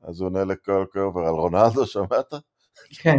[0.02, 2.34] אז הוא עונה לקייל קורבר על רונלדו, שמעת?
[2.90, 3.18] כן.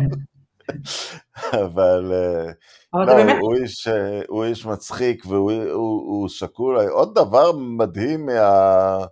[1.65, 2.51] אבל, אה,
[2.93, 3.37] אבל לא, באמת...
[3.41, 6.77] הוא, איש, אה, הוא איש מצחיק והוא הוא, הוא שקול.
[6.89, 9.05] עוד דבר מדהים מה,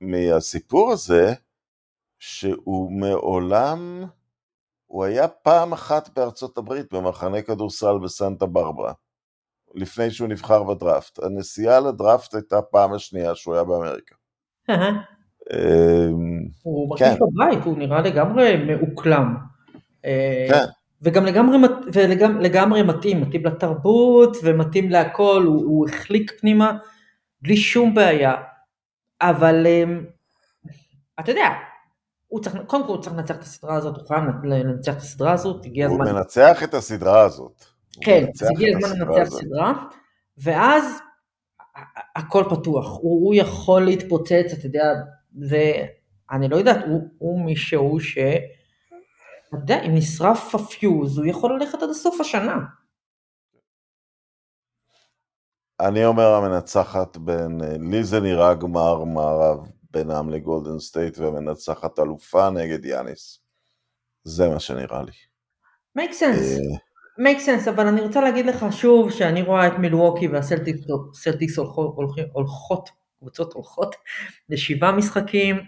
[0.00, 1.34] מהסיפור הזה,
[2.18, 4.04] שהוא מעולם,
[4.86, 8.92] הוא היה פעם אחת בארצות הברית במחנה כדורסל בסנטה ברברה,
[9.74, 11.18] לפני שהוא נבחר בדראפט.
[11.22, 14.14] הנסיעה לדראפט הייתה פעם השנייה שהוא היה באמריקה.
[14.68, 17.14] אמ, הוא מרגיש כן.
[17.20, 19.36] בבית, הוא נראה לגמרי מאוקלם.
[20.04, 20.64] אה, כן.
[21.02, 21.58] וגם לגמרי,
[21.92, 26.78] ולגמרי לגמרי מתאים, מתאים לתרבות ומתאים להכל, הוא, הוא החליק פנימה
[27.42, 28.34] בלי שום בעיה.
[29.20, 30.04] אבל אמ,
[31.20, 31.48] אתה יודע,
[32.26, 35.32] הוא צריך, קודם כל הוא צריך לנצח את הסדרה הזאת, הוא חייב לנצח את הסדרה
[35.32, 36.06] הזאת, הגיע הזמן.
[36.06, 37.64] הוא מנצח את הסדרה הזאת.
[38.04, 39.72] כן, הגיע הזמן לנצח את הסדרה,
[40.38, 40.84] ואז
[42.16, 44.94] הכל פתוח, הוא, הוא יכול להתפוצץ, אתה יודע,
[45.48, 48.18] ואני לא יודעת, הוא, הוא מישהו ש...
[49.48, 52.56] אתה יודע, אם נשרף הפיוז, הוא יכול ללכת עד הסוף השנה.
[55.80, 62.84] אני אומר המנצחת בין, לי זה נראה גמר מערב בינם לגולדן סטייט ומנצחת אלופה נגד
[62.84, 63.40] יאניס.
[64.24, 65.12] זה מה שנראה לי.
[65.96, 66.58] makes sense.
[67.18, 71.58] makes sense, אבל אני רוצה להגיד לך שוב שאני רואה את מילווקי והסלטיקס
[72.32, 72.90] הולכות,
[73.20, 73.94] קבוצות הולכות
[74.48, 75.60] לשבעה משחקים,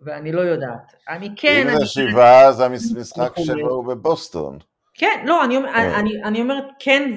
[0.00, 0.92] ואני לא יודעת.
[1.08, 1.68] אני כן...
[1.68, 4.58] אם זה שבעה, אז המשחק שבע הוא בבוסטון.
[4.94, 6.00] כן, לא, אני, אה.
[6.00, 7.12] אני, אני אומרת כן,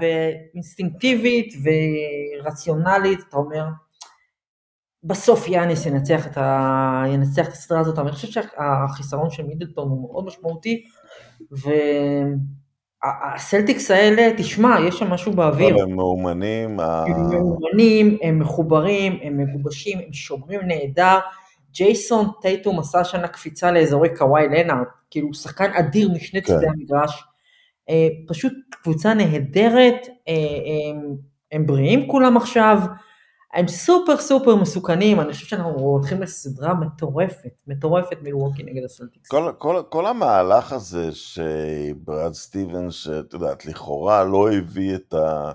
[0.00, 1.54] ואינסטינקטיבית
[2.42, 3.64] ורציונלית, אתה אומר,
[5.04, 7.02] בסוף יאניס ינצח את, ה...
[7.08, 10.84] ינצח את הסדרה הזאת, אבל אני חושב שהחיסרון של מידלטון הוא מאוד משמעותי,
[13.04, 15.82] והסלטיקס האלה, תשמע, יש שם משהו באוויר.
[15.82, 16.80] הם מאומנים.
[16.80, 21.18] הם מאומנים, הם מחוברים, הם מגובשים, הם שומרים נהדר.
[21.72, 26.56] ג'ייסון טייטום עשה השנה קפיצה לאזורי קוואי לנארט, כאילו הוא שחקן אדיר משני כן.
[26.56, 27.24] צדי המגרש.
[27.90, 30.34] אה, פשוט קבוצה נהדרת, אה,
[31.52, 32.78] הם בריאים כולם עכשיו,
[33.52, 39.28] הם סופר סופר מסוכנים, אני חושב שאנחנו הולכים לסדרה מטורפת, מטורפת מלווקי נגד הסלטיקס.
[39.28, 45.52] כל, כל, כל המהלך הזה שברד סטיבן, שאת יודעת, לכאורה לא הביא את ה...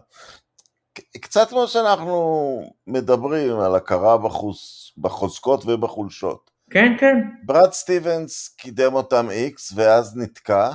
[1.21, 6.51] קצת כמו שאנחנו מדברים על הכרה בחוס, בחוזקות ובחולשות.
[6.69, 7.17] כן, כן.
[7.45, 10.71] ברד סטיבנס קידם אותם איקס ואז נתקע,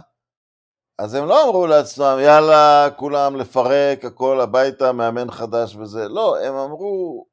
[0.99, 6.09] אז הם לא אמרו לעצמם, יאללה, כולם לפרק, הכל הביתה, מאמן חדש וזה.
[6.09, 7.27] לא, הם אמרו,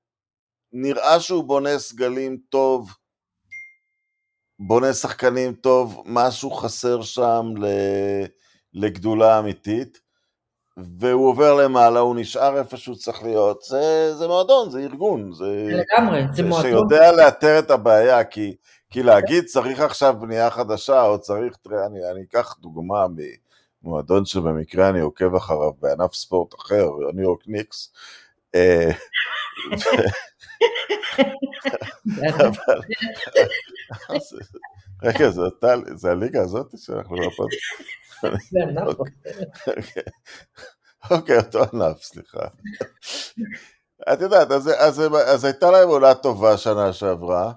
[0.74, 2.90] נראה שהוא בונה סגלים טוב,
[4.60, 7.46] בונה שחקנים טוב, משהו חסר שם
[8.74, 10.00] לגדולה אמיתית,
[11.00, 13.62] והוא עובר למעלה, הוא נשאר איפה שהוא צריך להיות.
[13.62, 15.34] זה, זה מועדון, זה ארגון.
[15.34, 16.72] זה, לגמרי, זה, זה מועדון.
[16.72, 18.56] שיודע לאתר את הבעיה, כי,
[18.90, 23.18] כי להגיד צריך עכשיו בנייה חדשה, או צריך, תראה, אני, אני אקח דוגמה מ...
[23.84, 27.94] מועדון שבמקרה אני עוקב אחריו בענף ספורט אחר, הניו יורק ניקס.
[28.56, 28.92] אה,
[35.04, 35.30] רגע,
[35.96, 37.46] זה הליגה הזאת שאנחנו לא פה?
[38.52, 38.96] זה ענף.
[41.12, 42.48] אוקיי, אותו ענף, סליחה.
[44.14, 47.52] את יודעת, אז הייתה להם עונה טובה שנה שעברה.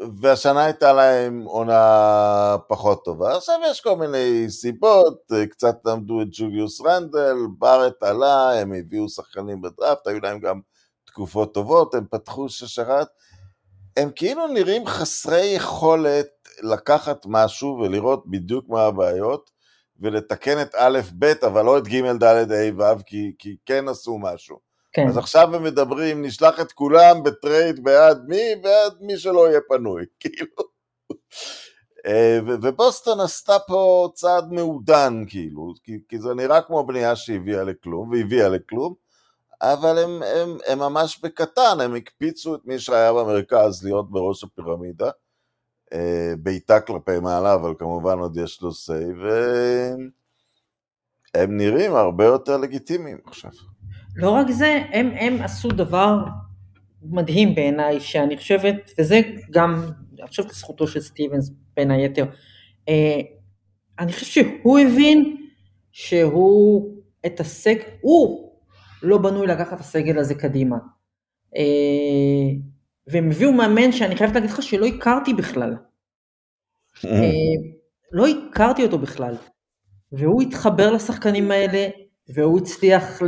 [0.00, 3.36] והשנה הייתה להם עונה פחות טובה.
[3.36, 9.62] עכשיו יש כל מיני סיבות, קצת למדו את ג'וליוס רנדל, בארט עלה, הם הביאו שחקנים
[9.62, 10.60] בדראפט, היו להם גם
[11.04, 13.08] תקופות טובות, הם פתחו ששרת.
[13.96, 16.26] הם כאילו נראים חסרי יכולת
[16.62, 19.50] לקחת משהו ולראות בדיוק מה הבעיות,
[20.00, 24.18] ולתקן את א', ב', אבל לא את ג', ד', ה', ו', כי, כי כן עשו
[24.18, 24.73] משהו.
[24.94, 25.08] כן.
[25.08, 28.56] אז עכשיו הם מדברים, נשלח את כולם ב trade בעד מי?
[28.62, 30.56] בעד מי שלא יהיה פנוי, כאילו.
[32.06, 38.10] אה, ובוסטון עשתה פה צעד מעודן, כאילו, כי, כי זה נראה כמו בנייה שהביאה לכלום,
[38.10, 38.94] והביאה לכלום,
[39.62, 45.10] אבל הם, הם, הם ממש בקטן, הם הקפיצו את מי שהיה במרכז להיות בראש הפירמידה,
[45.92, 49.04] אה, בעיטה כלפי מעלה, אבל כמובן עוד יש לו סיי,
[51.34, 53.50] והם נראים הרבה יותר לגיטימיים עכשיו.
[54.16, 56.18] לא רק זה, הם, הם עשו דבר
[57.02, 59.84] מדהים בעיניי, שאני חושבת, וזה גם,
[60.18, 62.24] אני חושבת לזכותו של סטיבנס בין היתר,
[62.88, 63.20] אה,
[63.98, 65.36] אני חושבת שהוא הבין
[65.92, 66.94] שהוא
[67.26, 68.52] את הסג, הוא
[69.02, 70.76] לא בנוי לקחת את הסגל הזה קדימה.
[71.56, 72.52] אה,
[73.06, 75.76] והם הביאו מאמן שאני חייבת להגיד לך שלא הכרתי בכלל.
[77.04, 77.30] אה,
[78.12, 79.34] לא הכרתי אותו בכלל.
[80.12, 81.88] והוא התחבר לשחקנים האלה,
[82.28, 83.22] והוא הצליח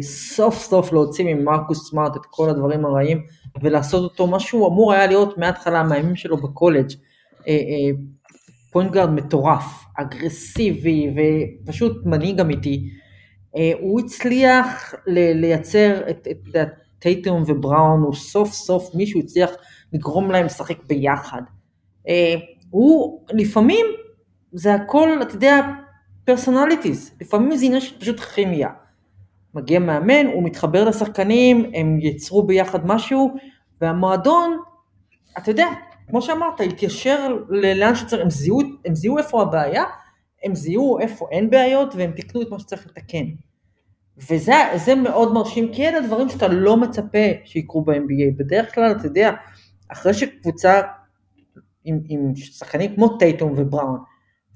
[0.00, 3.22] סוף סוף להוציא ממרקוס סמארט את כל הדברים הרעים
[3.62, 6.90] ולעשות אותו מה שהוא אמור היה להיות מההתחלה מהימים שלו בקולג'
[8.72, 12.88] point אה, guard מטורף, אגרסיבי ופשוט מנהיג אמיתי.
[13.56, 16.68] אה, הוא הצליח לייצר את, את,
[16.98, 19.50] טייטום ובראון, הוא סוף סוף מישהו הצליח
[19.92, 21.42] לגרום להם לשחק ביחד.
[22.08, 22.34] אה,
[22.70, 23.86] הוא לפעמים
[24.52, 25.60] זה הכל, אתה יודע,
[26.26, 28.68] personalities, לפעמים זה עניין של פשוט כימיה.
[29.54, 33.34] מגיע מאמן, הוא מתחבר לשחקנים, הם יצרו ביחד משהו,
[33.80, 34.58] והמועדון,
[35.38, 35.66] אתה יודע,
[36.08, 39.84] כמו שאמרת, התיישר לאן שצריך, הם זיהו, הם זיהו איפה הבעיה,
[40.44, 43.24] הם זיהו איפה אין בעיות, והם תיקנו את מה שצריך לתקן.
[44.18, 48.38] וזה מאוד מרשים, כי אלה דברים שאתה לא מצפה שיקרו ב-NBA.
[48.38, 49.32] בדרך כלל, אתה יודע,
[49.88, 50.80] אחרי שקבוצה
[51.84, 54.00] עם, עם שחקנים כמו טייטום ובראון,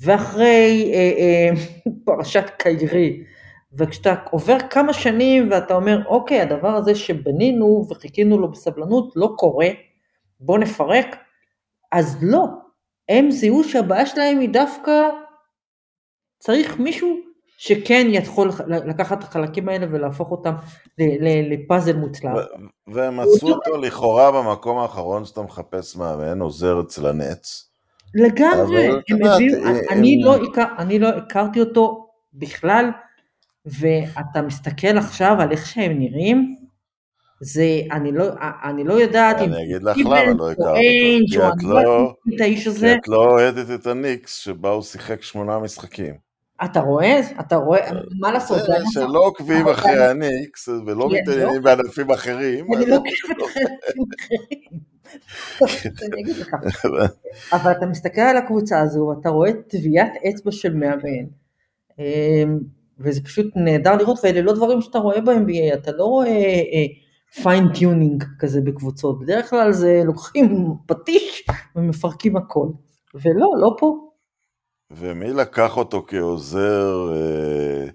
[0.00, 1.50] ואחרי אה, אה,
[2.04, 3.24] פרשת קיירי,
[3.78, 9.68] וכשאתה עובר כמה שנים ואתה אומר, אוקיי, הדבר הזה שבנינו וחיכינו לו בסבלנות לא קורה,
[10.40, 11.16] בוא נפרק,
[11.92, 12.46] אז לא,
[13.08, 15.08] הם זיהו שהבעיה שלהם היא דווקא,
[16.38, 17.16] צריך מישהו
[17.58, 20.54] שכן יכול לקחת את החלקים האלה ולהפוך אותם
[21.50, 22.32] לפאזל מוצלח.
[22.86, 27.69] והם מצאו אותו לכאורה במקום האחרון שאתה מחפש מאמן, עוזר אצל הנץ.
[28.14, 29.58] לגמרי, הם הביאו,
[29.90, 32.90] אני, לא הכר, אני לא הכרתי אותו בכלל,
[33.66, 36.56] ואתה מסתכל עכשיו על איך שהם נראים,
[37.42, 38.24] זה, אני לא,
[38.64, 39.52] אני לא יודעת אם...
[39.52, 41.68] אני אגיד לך למה לא הכרת אותו.
[41.68, 46.14] לא- כי את לא אוהדת את הניקס שבה הוא שיחק שמונה משחקים.
[46.64, 47.20] אתה רואה?
[47.40, 47.90] אתה רואה?
[48.20, 48.58] מה לעשות?
[48.58, 51.60] זה שלא עוקבים אחרי הניקס ולא מתעניינים לא.
[51.60, 52.74] בענפים אחרים.
[52.74, 54.89] אני לא עוקבת אחרי ענפים אחרים.
[55.62, 56.48] אני אגיד לך.
[57.52, 61.26] אבל אתה מסתכל על הקבוצה הזו, אתה רואה טביעת אצבע של מאמן,
[61.98, 62.58] אמ,
[62.98, 66.86] וזה פשוט נהדר לראות, ואלה לא דברים שאתה רואה ב-NBA, אתה לא רואה
[67.42, 71.46] fine-tuning אה, כזה בקבוצות, בדרך כלל זה לוקחים פטיש
[71.76, 72.66] ומפרקים הכל,
[73.14, 74.10] ולא, לא פה.
[74.90, 77.86] ומי לקח אותו כעוזר אה,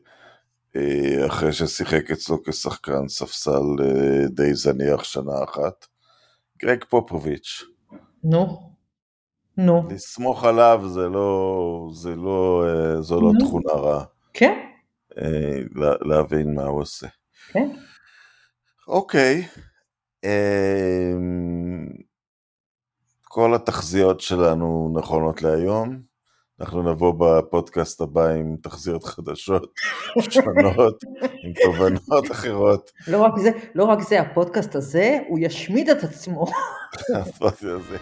[0.75, 3.63] אה, אחרי ששיחק אצלו כשחקן ספסל
[4.29, 5.85] די זניח שנה אחת?
[6.57, 7.63] גרג פופוביץ'.
[8.23, 8.71] נו,
[9.57, 9.87] נו.
[9.89, 12.65] לסמוך עליו זה לא, זה לא,
[12.99, 14.05] זו לא תכונה רעה.
[14.33, 14.59] כן.
[16.01, 17.07] להבין מה הוא עושה.
[17.51, 17.69] כן.
[18.87, 19.47] אוקיי.
[23.23, 26.14] כל התחזיות שלנו נכונות להיום.
[26.61, 29.73] אנחנו נבוא בפודקאסט הבא עם תחזיות חדשות,
[30.29, 31.03] שונות,
[31.43, 32.91] עם תובנות אחרות.
[33.07, 36.45] לא רק זה, לא רק זה, הפודקאסט הזה, הוא ישמיד את עצמו.
[37.15, 37.97] הפודקאסט הזה.